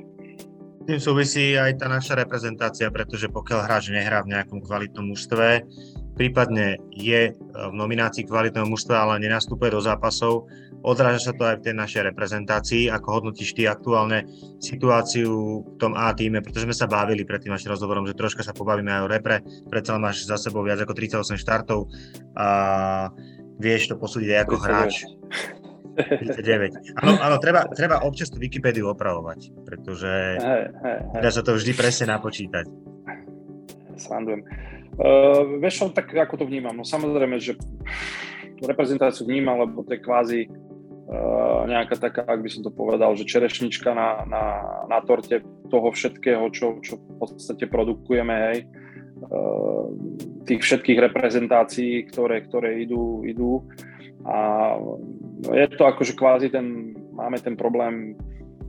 Tým 0.88 0.96
súvisí 0.96 1.52
aj 1.52 1.84
tá 1.84 1.86
naša 1.92 2.16
reprezentácia, 2.16 2.88
pretože 2.88 3.28
pokiaľ 3.28 3.60
hráč 3.68 3.92
nehrá 3.92 4.24
v 4.24 4.32
nejakom 4.32 4.64
kvalitnom 4.64 5.12
mužstve, 5.12 5.68
prípadne 6.16 6.80
je 6.96 7.36
v 7.36 7.74
nominácii 7.76 8.24
kvalitného 8.24 8.64
mužstva, 8.64 9.04
ale 9.04 9.20
nenastupuje 9.20 9.68
do 9.68 9.84
zápasov, 9.84 10.48
Odráža 10.78 11.30
sa 11.30 11.32
to 11.34 11.42
aj 11.42 11.58
v 11.58 11.64
tej 11.70 11.74
našej 11.74 12.02
reprezentácii. 12.14 12.86
Ako 12.86 13.18
hodnotíš 13.18 13.58
ty 13.58 13.66
aktuálne 13.66 14.30
situáciu 14.62 15.66
v 15.66 15.76
tom 15.76 15.98
A 15.98 16.14
týme, 16.14 16.38
pretože 16.38 16.70
sme 16.70 16.76
sa 16.76 16.86
bavili 16.86 17.26
pred 17.26 17.42
tým 17.42 17.50
našim 17.50 17.74
rozhovorom, 17.74 18.06
že 18.06 18.14
troška 18.14 18.46
sa 18.46 18.54
pobavíme 18.54 18.86
aj 18.86 19.02
o 19.02 19.10
repre, 19.10 19.42
predsa 19.66 19.98
máš 19.98 20.22
za 20.22 20.38
sebou 20.38 20.62
viac 20.62 20.78
ako 20.78 20.94
38 20.94 21.34
štartov 21.34 21.90
a 22.38 22.48
vieš 23.58 23.90
to 23.90 23.94
posúdiť 23.98 24.30
aj 24.30 24.40
ako 24.46 24.56
39. 24.62 24.66
hráč. 24.66 24.94
39. 25.98 26.94
Áno, 27.02 27.12
áno 27.18 27.36
treba, 27.42 27.66
treba 27.74 28.06
občas 28.06 28.30
tú 28.30 28.38
Wikipédiu 28.38 28.86
opravovať, 28.94 29.50
pretože 29.66 30.38
hey, 30.38 30.70
hey, 30.70 30.98
hey. 31.10 31.22
dá 31.26 31.30
sa 31.34 31.42
to 31.42 31.58
vždy 31.58 31.74
presne 31.74 32.14
napočítať. 32.14 32.70
Srandujem. 33.98 34.46
Uh, 34.94 35.58
vieš, 35.58 35.90
tak 35.90 36.14
ako 36.14 36.38
to 36.38 36.44
vnímam? 36.46 36.78
No 36.78 36.86
samozrejme, 36.86 37.42
že 37.42 37.58
reprezentáciu 38.62 39.26
vnímam, 39.26 39.62
lebo 39.62 39.86
to 39.86 39.94
je 39.94 40.00
kvázi 40.02 40.40
nejaká 41.68 41.96
taká, 41.96 42.20
ak 42.28 42.44
by 42.44 42.50
som 42.52 42.62
to 42.64 42.72
povedal, 42.72 43.16
že 43.16 43.24
čerešnička 43.24 43.96
na, 43.96 44.28
na, 44.28 44.44
na 44.88 44.98
torte 45.00 45.40
toho 45.72 45.88
všetkého, 45.88 46.44
čo, 46.52 46.84
čo 46.84 47.00
v 47.00 47.14
podstate 47.16 47.64
produkujeme, 47.64 48.36
hej. 48.52 48.58
Uh, 49.18 49.90
tých 50.46 50.62
všetkých 50.62 51.10
reprezentácií, 51.10 52.06
ktoré, 52.06 52.46
ktoré 52.46 52.84
idú, 52.84 53.26
idú. 53.26 53.66
A 54.28 54.76
je 55.48 55.66
to 55.74 55.84
akože 55.88 56.14
kvázi 56.14 56.48
ten, 56.54 56.94
máme 57.16 57.40
ten 57.42 57.58
problém, 57.58 58.14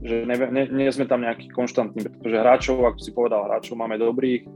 že 0.00 0.24
nie 0.72 0.90
sme 0.90 1.04
tam 1.04 1.22
nejaký 1.22 1.52
konštantní, 1.52 2.08
pretože 2.08 2.40
hráčov, 2.40 2.82
ako 2.82 2.98
si 2.98 3.12
povedal, 3.12 3.46
hráčov 3.46 3.76
máme 3.76 4.00
dobrých, 4.00 4.48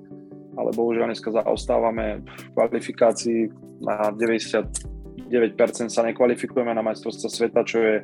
ale 0.56 0.72
bohužiaľ 0.72 1.12
dneska 1.12 1.30
zaostávame 1.30 2.24
v 2.24 2.48
kvalifikácii 2.56 3.40
na 3.84 4.08
90 4.08 4.93
9% 5.34 5.90
sa 5.90 6.06
nekvalifikujeme 6.06 6.70
na 6.70 6.86
majstrovstvo 6.86 7.26
sveta, 7.26 7.66
čo 7.66 7.82
je, 7.82 7.96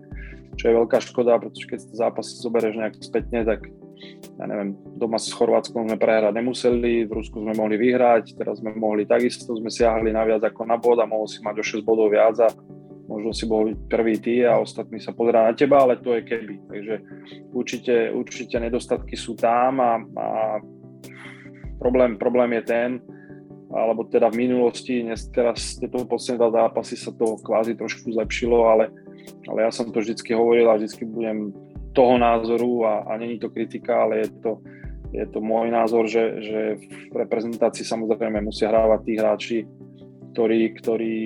čo 0.59 0.65
je 0.67 0.77
veľká 0.77 0.99
škoda, 0.99 1.39
pretože 1.39 1.67
keď 1.71 1.79
si 1.79 1.95
zápas 1.95 2.27
zoberieš 2.43 2.77
nejak 2.77 2.95
spätne, 2.99 3.47
tak 3.47 3.71
ja 4.41 4.45
neviem, 4.49 4.75
doma 4.97 5.21
s 5.21 5.29
Chorvátskom 5.31 5.87
sme 5.87 6.01
prehrať 6.01 6.33
nemuseli, 6.33 7.05
v 7.05 7.13
Rusku 7.13 7.45
sme 7.45 7.53
mohli 7.53 7.77
vyhrať, 7.77 8.35
teraz 8.35 8.65
sme 8.65 8.73
mohli 8.73 9.05
takisto, 9.05 9.53
sme 9.53 9.69
siahli 9.69 10.11
na 10.11 10.25
viac 10.25 10.41
ako 10.41 10.65
na 10.65 10.81
bod 10.81 10.99
a 10.99 11.09
mohol 11.09 11.29
si 11.29 11.45
mať 11.45 11.61
o 11.61 11.65
6 11.65 11.85
bodov 11.85 12.09
viac 12.09 12.37
a 12.41 12.49
možno 13.11 13.35
si 13.35 13.45
bol 13.45 13.69
prvý 13.91 14.17
ty 14.23 14.47
a 14.47 14.57
ostatní 14.63 15.03
sa 15.03 15.11
pozerá 15.13 15.51
na 15.51 15.53
teba, 15.53 15.83
ale 15.83 15.99
to 15.99 16.15
je 16.17 16.23
keby. 16.23 16.57
Takže 16.71 16.95
určite, 17.53 17.95
určite 18.15 18.57
nedostatky 18.63 19.19
sú 19.19 19.35
tam 19.35 19.83
a, 19.83 19.93
a 19.99 20.27
problém, 21.83 22.15
problém 22.17 22.57
je 22.61 22.63
ten, 22.63 22.91
alebo 23.71 24.03
teda 24.03 24.31
v 24.35 24.47
minulosti, 24.47 25.07
dnes, 25.07 25.31
teraz 25.31 25.79
tieto 25.79 26.03
posledné 26.03 26.51
zápasy 26.51 26.99
sa 26.99 27.15
to 27.15 27.39
kvázi 27.39 27.79
trošku 27.79 28.11
zlepšilo, 28.11 28.67
ale, 28.67 28.91
ale 29.47 29.63
ja 29.63 29.71
som 29.71 29.87
to 29.95 30.03
vždycky 30.03 30.35
hovoril 30.35 30.67
a 30.67 30.79
vždycky 30.79 31.07
budem 31.07 31.55
toho 31.95 32.19
názoru 32.19 32.87
a, 32.87 33.07
a 33.07 33.19
není 33.19 33.39
to 33.39 33.51
kritika, 33.51 34.07
ale 34.07 34.27
je 34.27 34.31
to, 34.43 34.53
je 35.15 35.27
to 35.27 35.39
môj 35.39 35.71
názor, 35.71 36.11
že, 36.11 36.43
že 36.43 36.61
v 37.11 37.15
reprezentácii 37.15 37.87
samozrejme 37.87 38.43
musia 38.43 38.71
hrávať 38.71 39.01
tí 39.07 39.13
hráči, 39.15 39.59
ktorí, 40.35 40.61
ktorí 40.79 41.19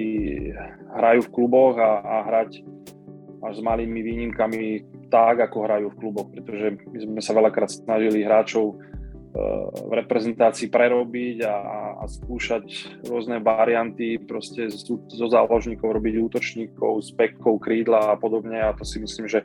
hrajú 0.97 1.21
v 1.29 1.33
kluboch 1.33 1.77
a, 1.81 2.01
a 2.01 2.15
hrať 2.29 2.65
až 3.45 3.61
s 3.61 3.63
malými 3.65 4.01
výnimkami 4.01 4.63
tak, 5.13 5.45
ako 5.49 5.69
hrajú 5.69 5.87
v 5.93 5.99
kluboch, 6.01 6.33
pretože 6.33 6.81
my 6.89 6.99
sme 7.01 7.21
sa 7.21 7.37
veľakrát 7.37 7.69
snažili 7.69 8.25
hráčov 8.25 8.81
v 9.85 9.93
reprezentácii 9.93 10.71
prerobiť 10.71 11.43
a, 11.43 11.55
a 11.55 11.79
skúšať 12.07 12.65
rôzne 13.09 13.41
varianty, 13.41 14.21
proste 14.21 14.69
zo 14.71 15.27
záložníkov 15.27 16.01
robiť 16.01 16.15
útočníkov, 16.21 17.03
s 17.03 17.11
pekkou, 17.13 17.59
krídla 17.59 18.15
a 18.15 18.19
podobne 18.21 18.61
a 18.61 18.77
to 18.77 18.85
si 18.87 19.01
myslím, 19.01 19.27
že, 19.27 19.43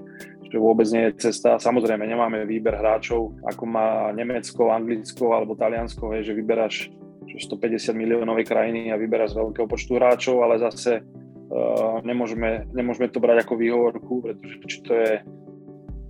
že 0.48 0.58
vôbec 0.58 0.88
nie 0.92 1.10
je 1.10 1.30
cesta. 1.30 1.60
Samozrejme, 1.60 2.06
nemáme 2.06 2.44
výber 2.44 2.78
hráčov, 2.78 3.40
ako 3.46 3.64
má 3.66 4.12
Nemecko, 4.12 4.72
Anglicko 4.72 5.36
alebo 5.36 5.58
Taliansko, 5.58 6.16
je, 6.20 6.32
že 6.32 6.38
vyberáš 6.38 6.92
150 7.40 7.96
miliónovej 7.96 8.46
krajiny 8.50 8.92
a 8.92 9.00
vyberáš 9.00 9.38
z 9.38 9.40
veľkého 9.40 9.68
počtu 9.70 9.96
hráčov, 9.96 10.44
ale 10.44 10.60
zase 10.60 11.00
uh, 11.00 12.04
nemôžeme, 12.04 12.68
nemôžeme 12.74 13.08
to 13.08 13.24
brať 13.24 13.48
ako 13.48 13.54
výhovorku, 13.56 14.14
pretože 14.26 14.56
či 14.68 14.78
to 14.84 14.92
je 14.98 15.12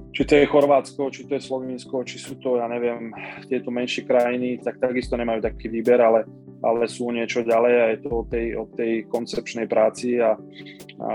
či 0.10 0.26
to 0.26 0.34
je 0.36 0.50
Chorvátsko, 0.50 1.14
či 1.14 1.30
to 1.30 1.38
je 1.38 1.46
Slovinsko, 1.46 2.02
či 2.02 2.18
sú 2.18 2.42
to, 2.42 2.58
ja 2.58 2.66
neviem, 2.66 3.14
tieto 3.46 3.70
menšie 3.70 4.10
krajiny, 4.10 4.58
tak 4.62 4.82
takisto 4.82 5.14
nemajú 5.14 5.46
taký 5.46 5.70
výber, 5.70 6.02
ale, 6.02 6.26
ale 6.66 6.90
sú 6.90 7.14
niečo 7.14 7.46
ďalej 7.46 7.76
a 7.78 7.86
je 7.94 8.00
to 8.02 8.10
o 8.10 8.24
tej, 8.26 8.48
o 8.58 8.66
tej 8.74 9.06
koncepčnej 9.06 9.70
práci 9.70 10.18
a, 10.18 10.34
a 11.02 11.10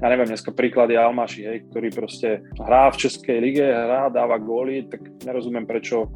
ja 0.00 0.06
neviem, 0.08 0.32
dneska 0.32 0.54
príklad 0.56 0.88
je 0.88 0.96
Almaši, 0.96 1.42
hej, 1.44 1.58
ktorý 1.68 1.88
proste 1.92 2.40
hrá 2.56 2.88
v 2.88 3.00
Českej 3.04 3.36
lige, 3.42 3.66
hrá, 3.66 4.08
dáva 4.08 4.40
góly, 4.40 4.88
tak 4.88 5.04
nerozumiem, 5.26 5.68
prečo, 5.68 6.08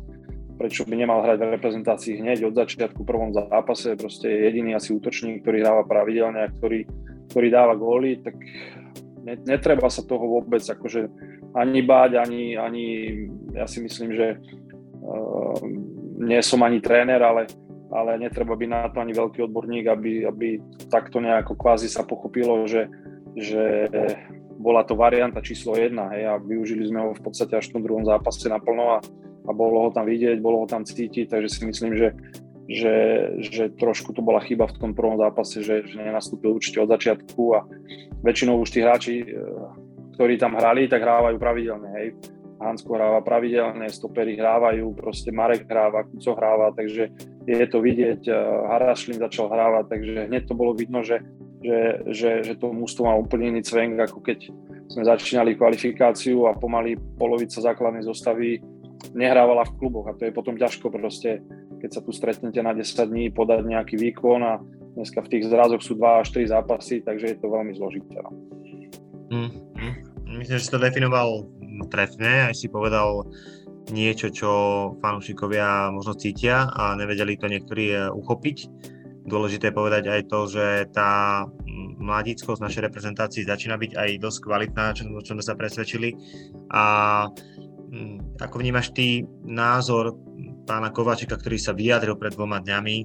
prečo 0.56 0.88
by 0.88 0.94
nemal 0.96 1.20
hrať 1.20 1.42
v 1.42 1.54
reprezentácii 1.58 2.22
hneď 2.22 2.48
od 2.48 2.56
začiatku 2.56 3.02
v 3.02 3.10
prvom 3.10 3.30
zápase, 3.36 3.92
proste 3.98 4.30
je 4.30 4.48
jediný 4.48 4.78
asi 4.78 4.96
útočník, 4.96 5.44
ktorý 5.44 5.60
hráva 5.60 5.84
pravidelne 5.84 6.48
a 6.48 6.52
ktorý, 6.54 6.88
ktorý 7.28 7.48
dáva 7.52 7.76
góly, 7.76 8.24
tak 8.24 8.40
netreba 9.24 9.88
sa 9.88 10.04
toho 10.04 10.40
vôbec 10.40 10.60
akože 10.60 11.08
ani 11.56 11.80
báť, 11.80 12.20
ani, 12.20 12.54
ani 12.60 12.86
ja 13.56 13.64
si 13.64 13.80
myslím, 13.80 14.12
že 14.12 14.38
uh, 15.00 15.58
nie 16.20 16.40
som 16.44 16.62
ani 16.62 16.78
tréner, 16.78 17.20
ale, 17.24 17.48
ale 17.90 18.20
netreba 18.20 18.54
byť 18.54 18.68
na 18.70 18.90
to 18.92 19.00
ani 19.00 19.12
veľký 19.16 19.40
odborník, 19.44 19.84
aby, 19.88 20.28
aby 20.28 20.48
takto 20.92 21.18
nejako 21.18 21.56
kvázi 21.56 21.88
sa 21.88 22.06
pochopilo, 22.06 22.66
že, 22.68 22.86
že 23.34 23.88
bola 24.58 24.86
to 24.86 24.94
varianta 24.94 25.42
číslo 25.42 25.74
jedna 25.74 26.08
hej, 26.14 26.24
a 26.30 26.34
využili 26.38 26.86
sme 26.86 27.00
ho 27.04 27.10
v 27.12 27.22
podstate 27.22 27.58
až 27.58 27.68
v 27.70 27.78
tom 27.78 27.82
druhom 27.82 28.04
zápase 28.06 28.46
naplno 28.46 28.96
a, 28.96 28.98
a 29.44 29.50
bolo 29.50 29.88
ho 29.88 29.90
tam 29.90 30.06
vidieť, 30.06 30.38
bolo 30.38 30.62
ho 30.62 30.66
tam 30.70 30.86
cítiť, 30.86 31.28
takže 31.28 31.48
si 31.50 31.62
myslím, 31.66 31.92
že 31.98 32.14
že, 32.64 32.96
že 33.44 33.64
trošku 33.76 34.16
to 34.16 34.24
bola 34.24 34.40
chyba 34.40 34.64
v 34.64 34.78
tom 34.80 34.92
prvom 34.96 35.20
zápase, 35.20 35.60
že, 35.60 35.84
že 35.84 36.00
nenastúpil 36.00 36.56
určite 36.56 36.80
od 36.80 36.88
začiatku 36.88 37.42
a 37.52 37.60
väčšinou 38.24 38.56
už 38.64 38.68
tí 38.72 38.80
hráči, 38.80 39.14
e, 39.20 39.26
ktorí 40.16 40.40
tam 40.40 40.56
hrali, 40.56 40.88
tak 40.88 41.04
hrávajú 41.04 41.36
pravidelne, 41.36 41.90
hej. 42.00 42.08
Hansko 42.54 42.96
hráva 42.96 43.20
pravidelne, 43.20 43.92
stopery 43.92 44.40
hrávajú, 44.40 44.96
proste 44.96 45.28
Marek 45.28 45.68
hráva, 45.68 46.08
Kuco 46.08 46.32
hráva, 46.32 46.72
takže 46.72 47.12
je 47.44 47.66
to 47.68 47.78
vidieť, 47.84 48.22
e, 48.24 48.32
Harašlin 48.72 49.20
začal 49.20 49.52
hrávať, 49.52 49.84
takže 49.92 50.10
hneď 50.32 50.42
to 50.48 50.54
bolo 50.56 50.72
vidno, 50.72 51.04
že, 51.04 51.20
že, 51.60 52.00
že, 52.08 52.30
že 52.40 52.54
to 52.56 52.72
mústvo 52.72 53.04
má 53.04 53.12
úplne 53.12 53.52
iný 53.52 53.60
cvenk, 53.60 54.00
ako 54.00 54.24
keď 54.24 54.48
sme 54.88 55.02
začínali 55.04 55.56
kvalifikáciu 55.56 56.48
a 56.48 56.56
pomaly 56.56 56.96
polovica 57.20 57.60
základnej 57.60 58.04
zostavy 58.08 58.60
nehrávala 59.12 59.68
v 59.68 59.76
kluboch 59.76 60.08
a 60.08 60.16
to 60.16 60.24
je 60.24 60.32
potom 60.32 60.56
ťažko 60.56 60.88
proste 60.88 61.44
keď 61.84 61.90
sa 61.92 62.00
tu 62.00 62.16
stretnete 62.16 62.56
na 62.64 62.72
10 62.72 63.12
dní, 63.12 63.28
podať 63.28 63.68
nejaký 63.68 64.00
výkon 64.00 64.40
a 64.40 64.56
dneska 64.96 65.20
v 65.20 65.36
tých 65.36 65.52
zrazoch 65.52 65.84
sú 65.84 66.00
2 66.00 66.24
až 66.24 66.32
3 66.32 66.48
zápasy, 66.56 67.04
takže 67.04 67.36
je 67.36 67.36
to 67.36 67.52
veľmi 67.52 67.76
zložité. 67.76 68.24
No. 68.24 68.32
Mm, 69.28 69.52
mm. 69.76 69.94
Myslím, 70.40 70.56
že 70.56 70.64
si 70.64 70.72
to 70.72 70.80
definoval 70.80 71.44
trefne, 71.92 72.48
aj 72.48 72.56
si 72.56 72.72
povedal 72.72 73.28
niečo, 73.92 74.32
čo 74.32 74.50
fanúšikovia 75.04 75.92
možno 75.92 76.16
cítia 76.16 76.72
a 76.72 76.96
nevedeli 76.96 77.36
to 77.36 77.52
niektorí 77.52 77.92
eh, 77.92 78.08
uchopiť. 78.08 78.56
Dôležité 79.28 79.68
je 79.68 79.76
povedať 79.76 80.04
aj 80.08 80.20
to, 80.32 80.40
že 80.48 80.66
tá 80.88 81.44
mladíckosť 82.00 82.64
našej 82.64 82.84
reprezentácii 82.88 83.44
začína 83.44 83.76
byť 83.76 83.92
aj 83.92 84.10
dosť 84.24 84.38
kvalitná, 84.40 84.96
čo, 84.96 85.04
čo 85.20 85.36
sme 85.36 85.44
sa 85.44 85.52
presvedčili. 85.52 86.16
A 86.72 86.84
mm, 87.92 88.40
ako 88.40 88.56
vnímaš 88.56 88.92
ty 88.96 89.24
názor 89.44 90.16
pána 90.64 90.90
Kovačika, 90.90 91.36
ktorý 91.36 91.60
sa 91.60 91.76
vyjadril 91.76 92.16
pred 92.16 92.32
dvoma 92.34 92.60
dňami 92.64 92.96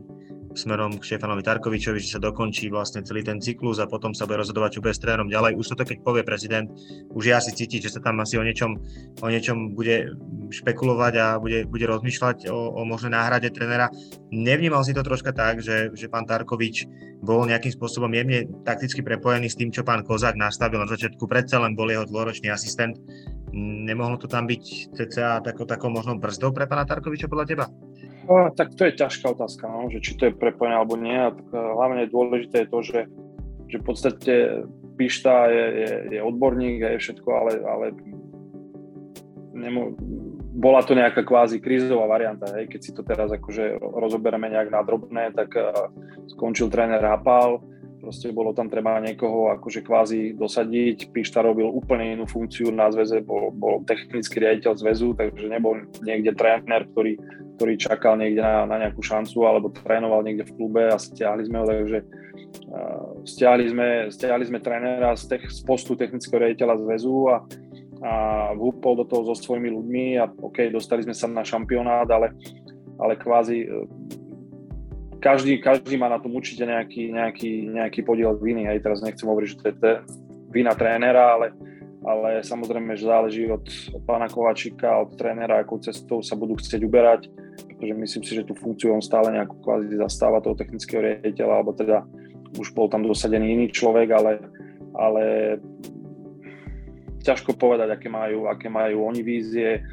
smerom 0.58 0.98
k 0.98 1.06
Štefanovi 1.06 1.46
Tarkovičovi, 1.46 2.02
že 2.02 2.18
sa 2.18 2.20
dokončí 2.22 2.74
vlastne 2.74 3.06
celý 3.06 3.22
ten 3.22 3.38
cyklus 3.38 3.78
a 3.78 3.86
potom 3.86 4.18
sa 4.18 4.26
bude 4.26 4.42
rozhodovať, 4.42 4.80
čo 4.80 4.82
bude 4.82 4.96
s 4.98 5.02
trénerom 5.02 5.30
ďalej. 5.30 5.58
Už 5.60 5.76
toto, 5.76 5.86
keď 5.86 6.02
povie 6.02 6.24
prezident, 6.26 6.66
už 7.14 7.24
je 7.30 7.34
asi 7.34 7.52
cítiť, 7.54 7.90
že 7.90 7.94
sa 7.94 8.00
tam 8.02 8.22
asi 8.22 8.40
o 8.40 8.44
niečom, 8.44 8.78
o 9.22 9.28
niečom 9.30 9.78
bude 9.78 10.10
špekulovať 10.50 11.14
a 11.22 11.26
bude, 11.38 11.70
bude 11.70 11.86
rozmýšľať 11.86 12.50
o, 12.50 12.58
o 12.74 12.82
možnej 12.86 13.14
náhrade 13.14 13.54
trénera. 13.54 13.94
Nevnímal 14.34 14.82
si 14.82 14.98
to 14.98 15.06
troška 15.06 15.34
tak, 15.34 15.62
že, 15.62 15.94
že 15.94 16.10
pán 16.10 16.26
Tarkovič 16.26 16.90
bol 17.20 17.46
nejakým 17.46 17.76
spôsobom 17.76 18.10
jemne 18.16 18.48
takticky 18.64 19.04
prepojený 19.04 19.52
s 19.52 19.60
tým, 19.60 19.70
čo 19.70 19.86
pán 19.86 20.02
Kozák 20.02 20.40
nastavil 20.40 20.82
na 20.82 20.90
začiatku. 20.90 21.30
Predsa 21.30 21.62
len 21.62 21.76
bol 21.76 21.92
jeho 21.92 22.08
dlhoročný 22.08 22.50
asistent 22.50 22.96
Nemohlo 23.56 24.22
to 24.22 24.30
tam 24.30 24.46
byť 24.46 24.94
cca 24.94 25.42
takou, 25.42 25.66
takou 25.66 25.90
možnou 25.90 26.22
brzdou 26.22 26.54
pre 26.54 26.70
pána 26.70 26.86
Tarkoviča 26.86 27.26
podľa 27.26 27.46
teba? 27.50 27.66
No, 28.30 28.54
tak 28.54 28.78
to 28.78 28.86
je 28.86 28.94
ťažká 28.94 29.34
otázka, 29.34 29.66
no, 29.66 29.90
že 29.90 30.06
či 30.06 30.14
to 30.14 30.30
je 30.30 30.38
prepojené 30.38 30.78
alebo 30.78 30.94
nie. 30.94 31.18
A 31.18 31.34
tak, 31.34 31.50
eh, 31.50 31.58
hlavne 31.58 32.06
dôležité 32.06 32.66
je 32.66 32.70
to, 32.70 32.80
že, 32.86 33.00
že 33.66 33.78
v 33.82 33.86
podstate 33.86 34.34
Pišta 35.00 35.48
je, 35.48 35.66
je, 35.66 35.92
je 36.18 36.20
odborník 36.20 36.84
a 36.84 36.90
je 36.94 37.02
všetko, 37.02 37.30
ale, 37.32 37.52
ale 37.64 37.86
nemo, 39.56 39.96
bola 40.60 40.84
to 40.84 40.92
nejaká 40.92 41.24
kvázi 41.24 41.64
krízová 41.64 42.04
varianta. 42.04 42.52
Hej. 42.52 42.68
Keď 42.68 42.80
si 42.84 42.92
to 42.92 43.08
teraz 43.08 43.32
akože 43.32 43.80
rozoberieme 43.80 44.52
nejak 44.52 44.76
na 44.76 44.84
drobné, 44.84 45.32
tak 45.32 45.56
uh, 45.56 45.88
skončil 46.36 46.68
tréner 46.68 47.00
Hapal, 47.00 47.64
Proste 48.00 48.32
bolo 48.32 48.56
tam 48.56 48.72
treba 48.72 49.04
niekoho 49.04 49.52
akože 49.60 49.84
kvázi 49.84 50.32
dosadiť. 50.32 51.12
Pišta 51.12 51.44
robil 51.44 51.68
úplne 51.68 52.16
inú 52.16 52.24
funkciu 52.24 52.72
na 52.72 52.88
zväze, 52.88 53.20
bol, 53.20 53.52
bol 53.52 53.84
technický 53.84 54.40
riaditeľ 54.40 54.74
zväzu, 54.80 55.12
takže 55.20 55.52
nebol 55.52 55.84
niekde 56.00 56.32
tréner, 56.32 56.88
ktorý, 56.96 57.20
ktorý 57.60 57.74
čakal 57.76 58.16
niekde 58.16 58.40
na, 58.40 58.64
na 58.64 58.88
nejakú 58.88 59.04
šancu 59.04 59.44
alebo 59.44 59.76
trénoval 59.76 60.24
niekde 60.24 60.48
v 60.48 60.56
klube 60.56 60.88
a 60.88 60.96
stiahli 60.96 61.44
sme 61.52 61.60
ho, 61.60 61.66
takže 61.68 62.00
uh, 62.72 63.20
stiahli, 63.28 63.66
sme, 63.68 63.88
stiahli 64.08 64.48
sme 64.48 64.64
trénera 64.64 65.12
z, 65.20 65.36
tech, 65.36 65.44
z 65.52 65.60
postu 65.68 66.00
technického 66.00 66.40
riaditeľa 66.40 66.80
zväzu 66.80 67.16
a, 67.28 67.38
a 68.00 68.14
vúpol 68.56 69.04
do 69.04 69.06
toho 69.12 69.28
so 69.28 69.36
svojimi 69.36 69.76
ľuďmi 69.76 70.06
a 70.24 70.32
OK, 70.40 70.72
dostali 70.72 71.04
sme 71.04 71.12
sa 71.12 71.28
na 71.28 71.44
šampionát, 71.44 72.08
ale, 72.08 72.32
ale 72.96 73.20
kvázi 73.20 73.68
každý, 75.20 75.60
každý 75.60 76.00
má 76.00 76.08
na 76.08 76.18
tom 76.18 76.34
určite 76.34 76.64
nejaký, 76.64 77.12
nejaký, 77.12 77.52
nejaký 77.70 78.02
podiel 78.08 78.34
viny. 78.40 78.66
Hej, 78.66 78.84
teraz 78.84 79.04
nechcem 79.04 79.28
hovoriť, 79.28 79.48
že 79.52 79.60
to 79.60 79.66
je 79.68 79.94
vina 80.50 80.74
trénera, 80.74 81.38
ale, 81.38 81.48
ale 82.02 82.30
samozrejme, 82.42 82.98
že 82.98 83.06
záleží 83.06 83.44
od, 83.52 83.64
od 83.94 84.02
pána 84.08 84.32
Kovačika, 84.32 85.04
od 85.04 85.14
trénera, 85.14 85.62
akou 85.62 85.78
cestou 85.78 86.24
sa 86.26 86.34
budú 86.34 86.58
chcieť 86.58 86.82
uberať, 86.82 87.30
pretože 87.68 87.94
myslím 87.94 88.24
si, 88.26 88.32
že 88.34 88.48
tú 88.48 88.58
funkciu 88.58 88.96
on 88.96 89.04
stále 89.04 89.30
nejako 89.30 89.56
kvázi 89.62 89.96
zastáva 90.00 90.42
toho 90.42 90.58
technického 90.58 91.04
riaditeľa, 91.04 91.54
alebo 91.54 91.72
teda 91.76 92.08
už 92.58 92.74
bol 92.74 92.90
tam 92.90 93.06
dosadený 93.06 93.54
iný 93.54 93.68
človek, 93.70 94.10
ale, 94.10 94.42
ale 94.98 95.24
ťažko 97.22 97.54
povedať, 97.54 97.94
aké 97.94 98.10
majú, 98.10 98.50
aké 98.50 98.72
majú 98.72 99.06
oni 99.06 99.22
vízie, 99.22 99.86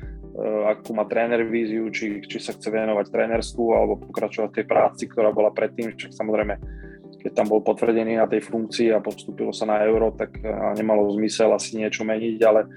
akú 0.69 0.93
má 0.93 1.09
tréner 1.09 1.40
víziu, 1.49 1.88
či, 1.88 2.21
či 2.21 2.37
sa 2.37 2.52
chce 2.52 2.69
venovať 2.69 3.09
trénerstvu 3.09 3.64
alebo 3.73 3.97
pokračovať 3.97 4.50
tej 4.52 4.66
práci, 4.69 5.09
ktorá 5.09 5.33
bola 5.33 5.49
predtým. 5.49 5.97
Však 5.97 6.12
samozrejme, 6.12 6.55
keď 7.25 7.33
tam 7.33 7.49
bol 7.49 7.64
potvrdený 7.64 8.21
na 8.21 8.28
tej 8.28 8.45
funkcii 8.45 8.93
a 8.93 9.00
postúpilo 9.00 9.50
sa 9.50 9.64
na 9.64 9.81
euro, 9.83 10.12
tak 10.12 10.37
eh, 10.38 10.49
nemalo 10.76 11.09
zmysel 11.16 11.50
asi 11.57 11.81
niečo 11.81 12.05
meniť, 12.05 12.38
ale 12.45 12.69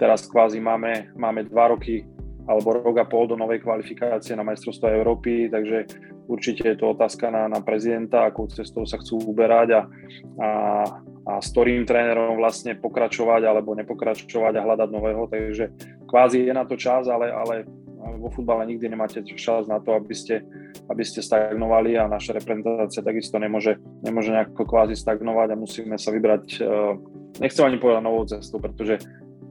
teraz 0.00 0.24
kvázi 0.24 0.56
máme, 0.60 1.12
máme 1.16 1.44
dva 1.46 1.76
roky 1.76 2.04
alebo 2.46 2.78
rok 2.78 3.02
a 3.02 3.06
pol 3.10 3.26
do 3.26 3.34
novej 3.34 3.58
kvalifikácie 3.58 4.38
na 4.38 4.46
majstrovstvo 4.46 4.86
Európy, 4.86 5.50
takže 5.50 5.98
určite 6.30 6.62
je 6.62 6.78
to 6.78 6.94
otázka 6.94 7.26
na, 7.26 7.50
na 7.50 7.58
prezidenta, 7.58 8.22
akou 8.22 8.46
cestou 8.46 8.86
sa 8.86 9.02
chcú 9.02 9.18
uberať 9.18 9.68
a, 9.74 9.82
a 10.38 10.48
a 11.26 11.42
s 11.42 11.50
ktorým 11.50 11.82
trénerom 11.82 12.38
vlastne 12.38 12.78
pokračovať 12.78 13.42
alebo 13.50 13.74
nepokračovať 13.74 14.54
a 14.54 14.62
hľadať 14.62 14.88
nového, 14.94 15.26
takže 15.26 15.74
kvázi 16.06 16.46
je 16.46 16.54
na 16.54 16.64
to 16.64 16.78
čas, 16.78 17.10
ale, 17.10 17.28
ale 17.30 17.66
vo 18.14 18.30
futbale 18.30 18.66
nikdy 18.66 18.88
nemáte 18.88 19.22
čas 19.26 19.66
na 19.66 19.82
to, 19.82 19.98
aby 19.98 20.14
ste, 20.14 20.42
aby 20.86 21.02
ste 21.02 21.22
stagnovali 21.22 21.98
a 21.98 22.06
naša 22.06 22.38
reprezentácia 22.38 23.02
takisto 23.02 23.36
nemôže, 23.42 23.82
nemôže 24.06 24.30
nejako 24.30 24.62
kvázi 24.62 24.94
stagnovať 24.94 25.48
a 25.52 25.60
musíme 25.60 25.96
sa 25.98 26.14
vybrať, 26.14 26.44
eh, 26.62 26.92
nechcem 27.42 27.66
ani 27.66 27.82
povedať 27.82 28.02
novou 28.06 28.22
cestou, 28.24 28.62
pretože 28.62 29.02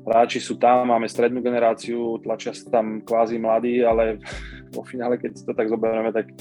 hráči 0.06 0.40
sú 0.40 0.56
tam, 0.56 0.88
máme 0.88 1.10
strednú 1.10 1.42
generáciu, 1.44 2.22
tlačia 2.24 2.54
sa 2.56 2.80
tam 2.80 3.04
kvázi 3.04 3.36
mladí, 3.42 3.84
ale 3.84 4.22
vo 4.76 4.86
finále, 4.88 5.20
keď 5.20 5.32
si 5.36 5.44
to 5.44 5.54
tak 5.54 5.68
zoberieme, 5.68 6.16
tak 6.16 6.32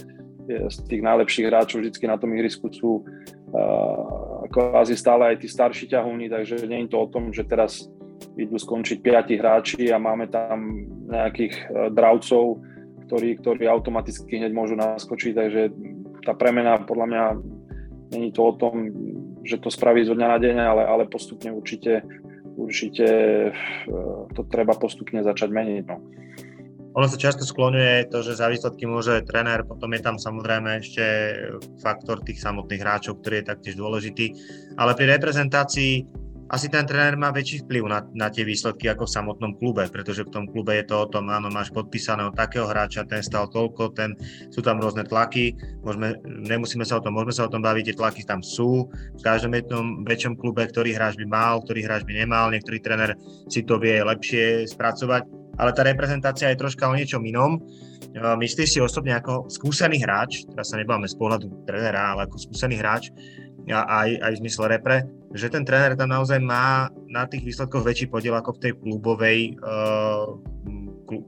z 0.44 0.76
tých 0.84 1.00
najlepších 1.00 1.48
hráčov 1.48 1.80
vždy 1.80 2.04
na 2.04 2.20
tom 2.20 2.28
ihrisku 2.36 2.68
sú 2.68 3.00
uh, 3.00 4.44
kvázi 4.52 4.92
stále 4.92 5.32
aj 5.32 5.40
tí 5.40 5.48
starší 5.48 5.88
ťahúni, 5.88 6.28
takže 6.28 6.68
nie 6.68 6.84
je 6.84 6.92
to 6.92 7.00
o 7.00 7.08
tom, 7.08 7.32
že 7.32 7.48
teraz 7.48 7.88
idú 8.34 8.56
skončiť 8.58 8.98
piati 9.00 9.34
hráči 9.38 9.90
a 9.94 9.98
máme 9.98 10.26
tam 10.30 10.86
nejakých 11.10 11.54
uh, 11.54 11.88
dravcov, 11.90 12.60
ktorí, 13.06 13.38
ktorí 13.38 13.64
automaticky 13.68 14.40
hneď 14.40 14.52
môžu 14.54 14.74
naskočiť, 14.74 15.32
takže 15.34 15.62
tá 16.24 16.32
premena 16.32 16.80
podľa 16.82 17.06
mňa 17.06 17.24
není 18.16 18.32
to 18.32 18.42
o 18.48 18.52
tom, 18.56 18.88
že 19.44 19.60
to 19.60 19.68
spraví 19.68 20.02
zo 20.08 20.16
dňa 20.16 20.28
na 20.34 20.38
deň, 20.40 20.56
ale, 20.56 20.82
ale 20.88 21.04
postupne 21.10 21.52
určite, 21.52 22.02
určite 22.56 23.06
uh, 23.52 24.26
to 24.32 24.42
treba 24.50 24.74
postupne 24.74 25.20
začať 25.22 25.50
meniť. 25.52 25.84
No. 25.86 25.98
Ono 26.94 27.10
sa 27.10 27.18
často 27.18 27.42
skloňuje 27.42 28.06
to, 28.06 28.22
že 28.22 28.38
za 28.38 28.46
výsledky 28.46 28.86
môže 28.86 29.26
tréner, 29.26 29.66
potom 29.66 29.90
je 29.98 30.00
tam 30.02 30.14
samozrejme 30.14 30.78
ešte 30.78 31.04
faktor 31.82 32.22
tých 32.22 32.38
samotných 32.38 32.82
hráčov, 32.86 33.18
ktorý 33.18 33.42
je 33.42 33.50
taktiež 33.50 33.74
dôležitý, 33.74 34.30
ale 34.78 34.94
pri 34.94 35.18
reprezentácii 35.18 36.06
asi 36.52 36.68
ten 36.68 36.84
tréner 36.84 37.16
má 37.16 37.32
väčší 37.32 37.64
vplyv 37.64 37.82
na, 37.88 38.04
na 38.12 38.28
tie 38.28 38.44
výsledky 38.44 38.90
ako 38.92 39.08
v 39.08 39.14
samotnom 39.16 39.52
klube, 39.56 39.88
pretože 39.88 40.28
v 40.28 40.32
tom 40.32 40.44
klube 40.44 40.76
je 40.76 40.84
to 40.84 41.04
o 41.04 41.10
tom, 41.10 41.32
áno, 41.32 41.48
máš 41.48 41.72
podpísaného 41.72 42.36
takého 42.36 42.68
hráča, 42.68 43.08
ten 43.08 43.24
stal 43.24 43.48
toľko, 43.48 43.96
ten, 43.96 44.12
sú 44.52 44.60
tam 44.60 44.76
rôzne 44.76 45.08
tlaky, 45.08 45.56
môžeme, 45.80 46.20
nemusíme 46.24 46.84
sa 46.84 47.00
o 47.00 47.04
tom, 47.04 47.16
môžeme 47.16 47.32
sa 47.32 47.48
o 47.48 47.52
tom 47.52 47.64
baviť, 47.64 47.92
tie 47.92 47.96
tlaky 47.96 48.22
tam 48.28 48.44
sú, 48.44 48.92
v 48.92 49.22
každom 49.24 49.56
jednom 49.56 50.04
väčšom 50.04 50.36
klube, 50.36 50.68
ktorý 50.68 50.92
hráč 50.92 51.16
by 51.16 51.26
mal, 51.26 51.64
ktorý 51.64 51.80
hráč 51.88 52.04
by 52.04 52.12
nemal, 52.12 52.52
niektorý 52.52 52.78
tréner 52.82 53.16
si 53.48 53.64
to 53.64 53.80
vie 53.80 54.04
lepšie 54.04 54.68
spracovať, 54.68 55.24
ale 55.54 55.70
tá 55.70 55.86
reprezentácia 55.86 56.50
je 56.50 56.58
troška 56.58 56.90
o 56.90 56.96
niečom 56.98 57.22
inom. 57.22 57.62
Myslíš 58.14 58.78
si 58.78 58.78
osobne 58.82 59.14
ako 59.14 59.50
skúsený 59.50 60.02
hráč, 60.02 60.46
teraz 60.50 60.70
sa 60.70 60.78
nebavíme 60.78 61.06
z 61.06 61.18
pohľadu 61.18 61.66
trénera, 61.66 62.14
ale 62.14 62.26
ako 62.26 62.36
skúsený 62.50 62.78
hráč, 62.78 63.10
aj, 63.72 64.08
aj 64.20 64.32
v 64.36 64.40
zmysle 64.44 64.64
repre, 64.68 65.08
že 65.32 65.48
ten 65.48 65.64
tréner 65.64 65.96
tam 65.96 66.12
naozaj 66.12 66.38
má 66.42 66.92
na 67.08 67.24
tých 67.24 67.46
výsledkoch 67.46 67.84
väčší 67.84 68.12
podiel 68.12 68.36
ako 68.36 68.58
v 68.58 68.60
tej 68.60 68.72
klubovej, 68.76 69.38
uh, 69.64 70.36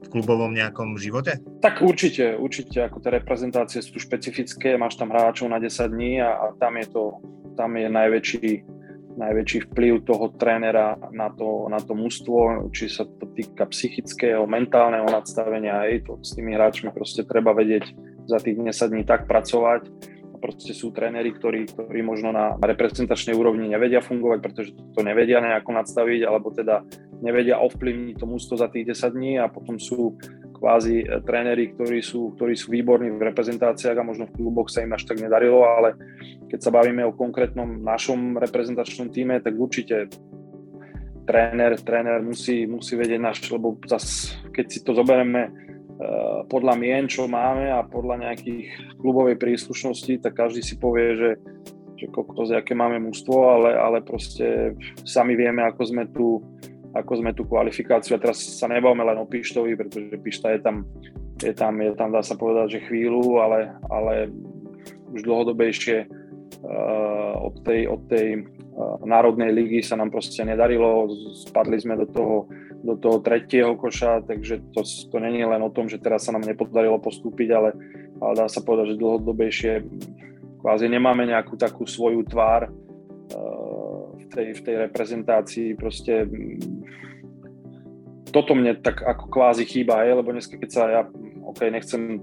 klubovom 0.09 0.53
nejakom 0.53 0.97
živote? 0.97 1.41
Tak 1.61 1.81
určite, 1.81 2.37
určite, 2.37 2.85
ako 2.85 3.01
tie 3.01 3.11
reprezentácie 3.17 3.79
sú 3.81 3.97
špecifické, 3.97 4.77
máš 4.77 4.97
tam 4.97 5.13
hráčov 5.13 5.49
na 5.49 5.61
10 5.61 5.73
dní 5.89 6.21
a, 6.21 6.33
a 6.33 6.45
tam 6.57 6.77
je 6.77 6.87
to, 6.89 7.03
tam 7.57 7.73
je 7.77 7.87
najväčší 7.89 8.77
najväčší 9.17 9.73
vplyv 9.73 10.05
toho 10.05 10.29
trénera 10.37 10.93
na 11.09 11.33
to, 11.33 11.65
na 11.73 11.81
to 11.81 11.97
mužstvo, 11.97 12.69
či 12.69 12.85
sa 12.85 13.03
to 13.03 13.25
týka 13.33 13.65
psychického, 13.65 14.45
mentálneho 14.45 15.09
nadstavenia, 15.09 15.89
hej, 15.89 16.05
to 16.05 16.21
s 16.21 16.37
tými 16.37 16.53
hráčmi 16.53 16.93
proste 16.93 17.25
treba 17.25 17.51
vedieť 17.57 17.97
za 18.29 18.37
tých 18.37 18.61
10 18.61 18.93
dní 18.93 19.03
tak 19.03 19.25
pracovať. 19.25 19.89
Proste 20.37 20.73
sú 20.77 20.93
tréneri, 20.93 21.33
ktorí, 21.33 21.65
ktorí 21.69 21.99
možno 22.05 22.29
na 22.29 22.53
reprezentačnej 22.57 23.33
úrovni 23.33 23.73
nevedia 23.73 23.99
fungovať, 24.05 24.39
pretože 24.39 24.71
to 24.93 25.01
nevedia 25.01 25.41
nejako 25.41 25.73
nadstaviť, 25.73 26.21
alebo 26.23 26.53
teda 26.53 26.85
nevedia 27.21 27.57
ovplyvniť 27.57 28.15
to 28.21 28.25
mústvo 28.29 28.53
za 28.55 28.69
tých 28.69 28.93
10 28.93 29.17
dní 29.17 29.41
a 29.41 29.49
potom 29.49 29.81
sú 29.81 30.15
kvázi 30.57 31.05
e, 31.05 31.05
tréneri, 31.21 31.73
ktorí 31.73 32.01
sú, 32.01 32.33
ktorí 32.37 32.57
sú 32.57 32.73
výborní 32.73 33.13
v 33.13 33.27
reprezentáciách 33.29 33.97
a 33.97 34.07
možno 34.07 34.25
v 34.29 34.37
kluboch 34.41 34.69
sa 34.69 34.81
im 34.81 34.93
až 34.93 35.05
tak 35.05 35.21
nedarilo, 35.21 35.65
ale 35.65 35.93
keď 36.49 36.59
sa 36.61 36.73
bavíme 36.73 37.05
o 37.05 37.17
konkrétnom 37.17 37.81
našom 37.81 38.37
reprezentačnom 38.41 39.13
týme, 39.13 39.41
tak 39.41 39.53
určite 39.53 40.09
tréner, 41.27 41.77
tréner 41.83 42.23
musí, 42.23 42.65
musí 42.65 42.95
vedieť 42.95 43.19
náš, 43.21 43.37
lebo 43.51 43.77
zas, 43.85 44.33
keď 44.55 44.65
si 44.71 44.79
to 44.81 44.95
zoberieme 44.95 45.66
podľa 46.47 46.75
mien, 46.77 47.09
čo 47.09 47.25
máme 47.25 47.73
a 47.73 47.81
podľa 47.81 48.29
nejakých 48.29 48.97
klubovej 49.01 49.37
príslušnosti, 49.41 50.21
tak 50.21 50.37
každý 50.37 50.61
si 50.61 50.77
povie, 50.77 51.17
že, 51.17 51.31
že 51.97 52.05
kokos, 52.13 52.53
aké 52.53 52.77
máme 52.77 53.01
mústvo, 53.01 53.49
ale, 53.49 53.73
ale 53.73 54.05
proste 54.05 54.77
sami 55.01 55.33
vieme, 55.33 55.65
ako 55.65 55.81
sme 55.83 56.05
tu 56.09 56.41
ako 56.95 57.13
sme 57.21 57.31
tú 57.35 57.45
kvalifikáciu, 57.45 58.17
a 58.17 58.21
teraz 58.21 58.41
sa 58.41 58.65
nebavme 58.65 59.05
len 59.05 59.21
o 59.21 59.29
Pištovi, 59.29 59.77
pretože 59.77 60.17
Pišta 60.17 60.55
je 60.57 60.59
tam, 60.65 60.75
je 61.37 61.53
tam, 61.53 61.77
je 61.77 61.93
tam 61.93 62.09
dá 62.09 62.25
sa 62.25 62.33
povedať, 62.33 62.79
že 62.79 62.85
chvíľu, 62.89 63.37
ale, 63.37 63.77
ale 63.91 64.33
už 65.13 65.21
dlhodobejšie 65.21 66.07
uh, 66.07 67.33
od 67.37 67.61
tej, 67.61 67.85
od 67.85 68.01
tej 68.09 68.27
uh, 68.41 68.97
národnej 69.05 69.53
ligy 69.53 69.85
sa 69.85 69.99
nám 69.99 70.09
proste 70.09 70.41
nedarilo, 70.41 71.05
spadli 71.37 71.77
sme 71.77 72.01
do 72.01 72.07
toho, 72.09 72.35
do 72.87 72.95
toho 72.95 73.19
tretieho 73.19 73.75
koša, 73.75 74.23
takže 74.23 74.63
to, 74.71 74.87
to 74.87 75.17
není 75.19 75.43
len 75.43 75.59
o 75.59 75.67
tom, 75.67 75.91
že 75.91 75.99
teraz 75.99 76.23
sa 76.23 76.31
nám 76.31 76.47
nepodarilo 76.47 76.95
postúpiť, 77.03 77.49
ale, 77.51 77.69
ale 78.23 78.33
dá 78.39 78.47
sa 78.47 78.63
povedať, 78.63 78.95
že 78.95 79.01
dlhodobejšie 79.03 79.73
kvázi 80.63 80.87
nemáme 80.87 81.27
nejakú 81.27 81.59
takú 81.59 81.83
svoju 81.83 82.23
tvár, 82.23 82.71
tej, 84.37 84.47
v 84.53 84.61
tej 84.61 84.75
reprezentácii. 84.85 85.73
Proste 85.73 86.29
mm, 86.29 86.57
toto 88.29 88.53
mne 88.53 88.77
tak 88.77 89.01
ako 89.01 89.33
kvázi 89.33 89.65
chýba, 89.65 90.05
je, 90.05 90.13
lebo 90.13 90.29
dneska 90.29 90.61
keď 90.61 90.69
sa 90.69 90.83
ja, 90.85 91.01
ok, 91.41 91.73
nechcem 91.73 92.21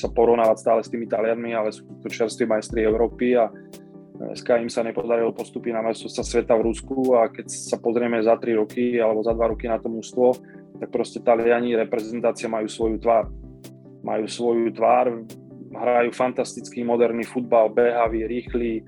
sa 0.00 0.08
porovnávať 0.08 0.56
stále 0.56 0.80
s 0.80 0.88
tými 0.88 1.04
Talianmi, 1.04 1.52
ale 1.52 1.76
sú 1.76 1.84
to 2.00 2.08
čerství 2.08 2.48
majstri 2.48 2.80
Európy 2.88 3.36
a 3.36 3.52
dneska 4.20 4.60
im 4.60 4.68
sa 4.68 4.84
nepodarilo 4.84 5.32
postúpiť 5.32 5.72
na 5.72 5.80
majstrovstvá 5.80 6.24
sveta 6.24 6.52
v 6.60 6.66
Rusku 6.68 7.16
a 7.16 7.32
keď 7.32 7.48
sa 7.48 7.80
pozrieme 7.80 8.20
za 8.20 8.36
3 8.36 8.60
roky 8.60 9.00
alebo 9.00 9.24
za 9.24 9.32
2 9.32 9.52
roky 9.56 9.64
na 9.64 9.80
to 9.80 9.88
mústvo, 9.88 10.36
tak 10.76 10.92
proste 10.92 11.24
Taliani 11.24 11.72
reprezentácia 11.72 12.48
majú 12.48 12.68
svoju 12.68 13.00
tvár. 13.00 13.32
Majú 14.00 14.24
svoju 14.28 14.72
tvár, 14.76 15.24
hrajú 15.70 16.10
fantastický 16.12 16.82
moderný 16.82 17.22
futbal, 17.22 17.70
behavý, 17.70 18.26
rýchly, 18.26 18.80
e, 18.80 18.82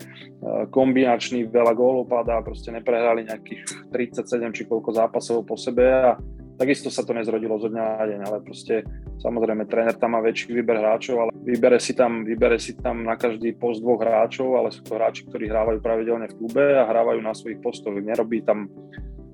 kombinačný, 0.69 1.47
veľa 1.47 1.73
gólov 1.79 2.11
padá, 2.11 2.43
proste 2.43 2.75
neprehrali 2.75 3.29
nejakých 3.29 3.93
37 3.93 4.57
či 4.57 4.63
koľko 4.67 4.91
zápasov 4.91 5.47
po 5.47 5.55
sebe 5.55 5.87
a 5.87 6.19
takisto 6.63 6.95
sa 6.95 7.03
to 7.03 7.11
nezrodilo 7.11 7.59
zo 7.59 7.67
dňa 7.67 7.83
na 7.83 8.05
deň, 8.07 8.21
ale 8.23 8.39
proste 8.47 8.87
samozrejme 9.19 9.67
tréner 9.67 9.99
tam 9.99 10.15
má 10.15 10.23
väčší 10.23 10.55
výber 10.55 10.79
hráčov, 10.79 11.27
ale 11.27 11.31
vybere 11.43 11.83
si 11.83 11.99
tam, 11.99 12.23
vybere 12.23 12.63
si 12.63 12.79
tam 12.79 13.03
na 13.03 13.19
každý 13.19 13.59
post 13.59 13.83
dvoch 13.83 13.99
hráčov, 13.99 14.55
ale 14.55 14.71
sú 14.71 14.87
to 14.87 14.95
hráči, 14.95 15.27
ktorí 15.27 15.51
hrávajú 15.51 15.83
pravidelne 15.83 16.31
v 16.31 16.39
klube 16.39 16.63
a 16.79 16.87
hrávajú 16.87 17.19
na 17.19 17.35
svojich 17.35 17.59
postoch. 17.59 17.99
Nerobí 17.99 18.47
tam 18.47 18.71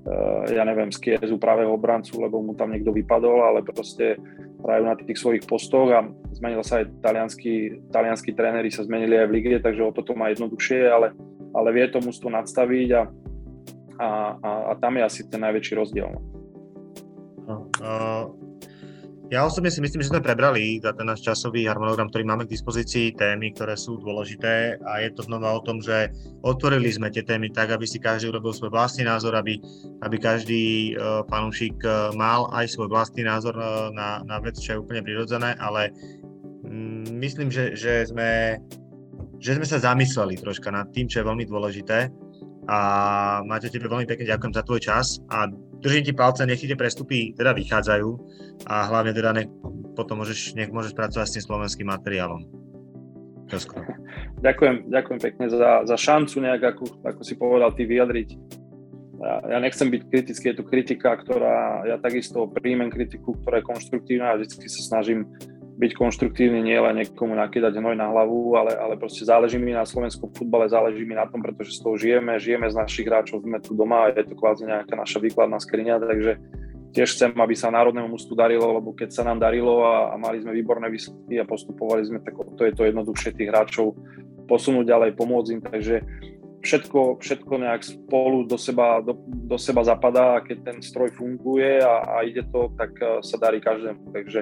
Eh, 0.09 0.55
ja 0.57 0.63
neviem, 0.65 0.89
z 0.89 1.21
pravého 1.37 1.75
obrancu, 1.75 2.17
lebo 2.17 2.41
mu 2.41 2.57
tam 2.57 2.73
niekto 2.73 2.89
vypadol, 2.89 3.45
ale 3.45 3.59
proste 3.61 4.17
hrajú 4.63 4.83
na 4.87 4.95
tých 4.97 5.19
svojich 5.21 5.43
postoch 5.45 5.91
a 5.93 6.07
zmenil 6.33 6.63
sa 6.65 6.81
aj 6.81 7.03
talianskí, 7.03 7.85
talianskí 7.93 8.31
tréneri 8.33 8.73
sa 8.73 8.87
zmenili 8.87 9.19
aj 9.19 9.27
v 9.27 9.35
lige, 9.37 9.55
takže 9.61 9.85
o 9.85 9.93
toto 9.93 10.17
má 10.17 10.33
jednoduchšie, 10.33 10.87
ale, 10.87 11.13
ale 11.53 11.69
vie 11.75 11.85
to 11.91 12.01
mužstvo 12.01 12.31
nadstaviť 12.31 12.89
a, 12.95 13.01
a, 13.99 14.09
a, 14.39 14.49
a 14.71 14.73
tam 14.81 14.97
je 14.97 15.03
asi 15.03 15.21
ten 15.29 15.43
najväčší 15.43 15.77
rozdiel. 15.77 16.09
No, 17.49 17.65
uh, 17.81 18.29
ja 19.29 19.45
osobne 19.45 19.69
si 19.69 19.77
myslím, 19.81 20.01
že 20.01 20.09
sme 20.09 20.25
prebrali 20.25 20.81
za 20.81 20.89
ten 20.93 21.05
náš 21.05 21.21
časový 21.21 21.65
harmonogram, 21.69 22.09
ktorý 22.09 22.25
máme 22.25 22.45
k 22.45 22.53
dispozícii, 22.53 23.13
témy, 23.13 23.53
ktoré 23.53 23.77
sú 23.77 24.01
dôležité 24.01 24.81
a 24.81 25.05
je 25.05 25.09
to 25.13 25.25
znova 25.25 25.53
o 25.53 25.61
tom, 25.61 25.77
že 25.81 26.13
otvorili 26.45 26.89
sme 26.89 27.13
tie 27.13 27.21
témy 27.21 27.53
tak, 27.53 27.69
aby 27.69 27.85
si 27.85 28.01
každý 28.01 28.33
urobil 28.33 28.53
svoj 28.53 28.73
vlastný 28.73 29.05
názor, 29.05 29.37
aby, 29.37 29.61
aby 30.01 30.17
každý 30.17 30.93
uh, 30.97 31.21
fanúšik 31.29 31.77
uh, 31.85 32.13
mal 32.17 32.49
aj 32.53 32.73
svoj 32.73 32.89
vlastný 32.89 33.25
názor 33.25 33.53
uh, 33.57 33.93
na, 33.93 34.25
na 34.25 34.41
vec, 34.41 34.57
čo 34.57 34.77
je 34.77 34.81
úplne 34.81 35.05
prirodzené, 35.05 35.53
ale 35.61 35.93
um, 36.65 37.05
myslím, 37.21 37.53
že, 37.53 37.77
že, 37.77 38.09
sme, 38.09 38.61
že 39.37 39.57
sme 39.57 39.65
sa 39.65 39.77
zamysleli 39.77 40.41
troška 40.41 40.73
nad 40.73 40.89
tým, 40.89 41.05
čo 41.05 41.21
je 41.21 41.29
veľmi 41.29 41.45
dôležité. 41.49 42.09
A 42.69 42.77
Maťo, 43.49 43.73
tebe 43.73 43.89
veľmi 43.89 44.05
pekne 44.05 44.29
ďakujem 44.29 44.53
za 44.53 44.61
tvoj 44.61 44.81
čas 44.81 45.17
a 45.33 45.49
držím 45.79 46.03
ti 46.03 46.13
palce, 46.13 46.45
nech 46.45 46.59
ti 46.59 46.67
tie 46.67 46.79
prestupy 46.79 47.31
teda 47.35 47.55
vychádzajú 47.55 48.09
a 48.67 48.87
hlavne 48.91 49.11
teda 49.15 49.31
nech 49.35 49.49
potom 49.95 50.21
môžeš, 50.21 50.55
nech 50.55 50.71
môžeš 50.71 50.95
pracovať 50.95 51.27
s 51.27 51.35
tým 51.39 51.43
slovenským 51.47 51.87
materiálom. 51.87 52.43
Ďakujem, 54.39 54.87
ďakujem 54.87 55.19
pekne 55.19 55.45
za, 55.51 55.83
za 55.83 55.97
šancu 55.99 56.39
nejak, 56.39 56.63
ako, 56.63 57.03
ako 57.03 57.21
si 57.27 57.35
povedal, 57.35 57.75
ty 57.75 57.83
vyjadriť. 57.83 58.29
Ja, 59.19 59.33
ja 59.51 59.57
nechcem 59.59 59.91
byť 59.91 60.01
kritický, 60.07 60.45
je 60.53 60.57
tu 60.59 60.63
kritika, 60.63 61.19
ktorá, 61.19 61.83
ja 61.83 61.99
takisto 61.99 62.47
príjmem 62.47 62.87
kritiku, 62.87 63.35
ktorá 63.35 63.59
je 63.59 63.67
konštruktívna 63.67 64.31
a 64.31 64.39
vždy 64.39 64.63
sa 64.71 64.95
snažím 64.95 65.27
byť 65.79 65.91
konštruktívny, 65.95 66.59
nie 66.59 66.75
len 66.75 66.99
niekomu 66.99 67.39
nakýdať 67.39 67.79
hnoj 67.79 67.95
na 67.95 68.11
hlavu, 68.11 68.51
ale, 68.59 68.75
ale 68.75 68.99
proste 68.99 69.23
záleží 69.23 69.55
mi 69.55 69.71
na 69.71 69.87
slovenskom 69.87 70.27
futbale, 70.35 70.67
záleží 70.67 71.07
mi 71.07 71.15
na 71.15 71.23
tom, 71.23 71.39
pretože 71.39 71.79
z 71.79 71.79
toho 71.79 71.95
žijeme, 71.95 72.35
žijeme 72.35 72.67
z 72.67 72.75
našich 72.75 73.07
hráčov, 73.07 73.47
sme 73.47 73.63
tu 73.63 73.71
doma 73.79 74.11
a 74.11 74.11
je 74.11 74.27
to 74.27 74.35
kvázi 74.35 74.67
nejaká 74.67 74.99
naša 74.99 75.23
výkladná 75.23 75.55
skriňa, 75.55 76.03
takže 76.03 76.31
tiež 76.91 77.15
chcem, 77.15 77.31
aby 77.31 77.55
sa 77.55 77.71
národnému 77.71 78.11
mústvu 78.11 78.35
darilo, 78.35 78.75
lebo 78.75 78.91
keď 78.91 79.09
sa 79.15 79.23
nám 79.23 79.39
darilo 79.39 79.87
a, 79.87 80.11
a 80.11 80.15
mali 80.19 80.43
sme 80.43 80.51
výborné 80.51 80.91
výsledky 80.91 81.39
a 81.39 81.47
postupovali 81.47 82.03
sme, 82.03 82.19
tak 82.19 82.35
to 82.35 82.61
je 82.67 82.75
to 82.75 82.83
jednoduchšie 82.83 83.31
tých 83.39 83.47
hráčov 83.47 83.95
posunúť 84.51 84.83
ďalej, 84.83 85.09
pomôcť 85.15 85.49
im, 85.55 85.61
takže 85.63 85.95
všetko, 86.59 87.23
všetko 87.23 87.53
nejak 87.57 87.81
spolu 87.83 88.43
do 88.43 88.57
seba, 88.57 88.99
do, 88.99 89.15
do 89.25 89.57
seba 89.57 89.83
zapadá 89.83 90.39
a 90.39 90.43
keď 90.43 90.57
ten 90.63 90.77
stroj 90.83 91.11
funguje 91.15 91.79
a, 91.79 92.19
a 92.19 92.27
ide 92.27 92.43
to, 92.51 92.71
tak 92.75 92.91
uh, 92.99 93.23
sa 93.23 93.39
darí 93.39 93.63
každému. 93.63 94.11
Takže, 94.11 94.41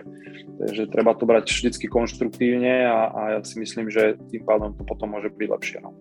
takže 0.66 0.84
treba 0.90 1.14
to 1.14 1.30
brať 1.30 1.50
vždy 1.50 1.88
konštruktívne 1.88 2.90
a, 2.90 3.00
a 3.14 3.22
ja 3.38 3.40
si 3.46 3.62
myslím, 3.62 3.90
že 3.94 4.18
tým 4.34 4.44
pádom 4.46 4.74
to 4.74 4.84
potom 4.84 5.14
môže 5.14 5.30
byť 5.34 5.50
lepšie. 5.50 5.78
No. 5.82 5.94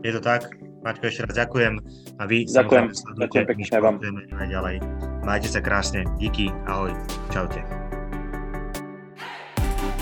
Je 0.00 0.12
to 0.16 0.22
tak? 0.22 0.50
Maťko, 0.80 1.12
ešte 1.12 1.28
raz 1.28 1.36
ďakujem. 1.36 1.74
A 2.16 2.22
vy 2.24 2.48
ďakujem, 2.48 2.86
ďakujem 3.20 3.44
pekne 3.44 3.64
vám. 3.84 3.96
Ďalej. 4.32 4.76
Majte 5.28 5.48
sa 5.52 5.60
krásne. 5.60 6.08
Díky. 6.16 6.48
Ahoj. 6.64 6.96
Čaute. 7.28 7.79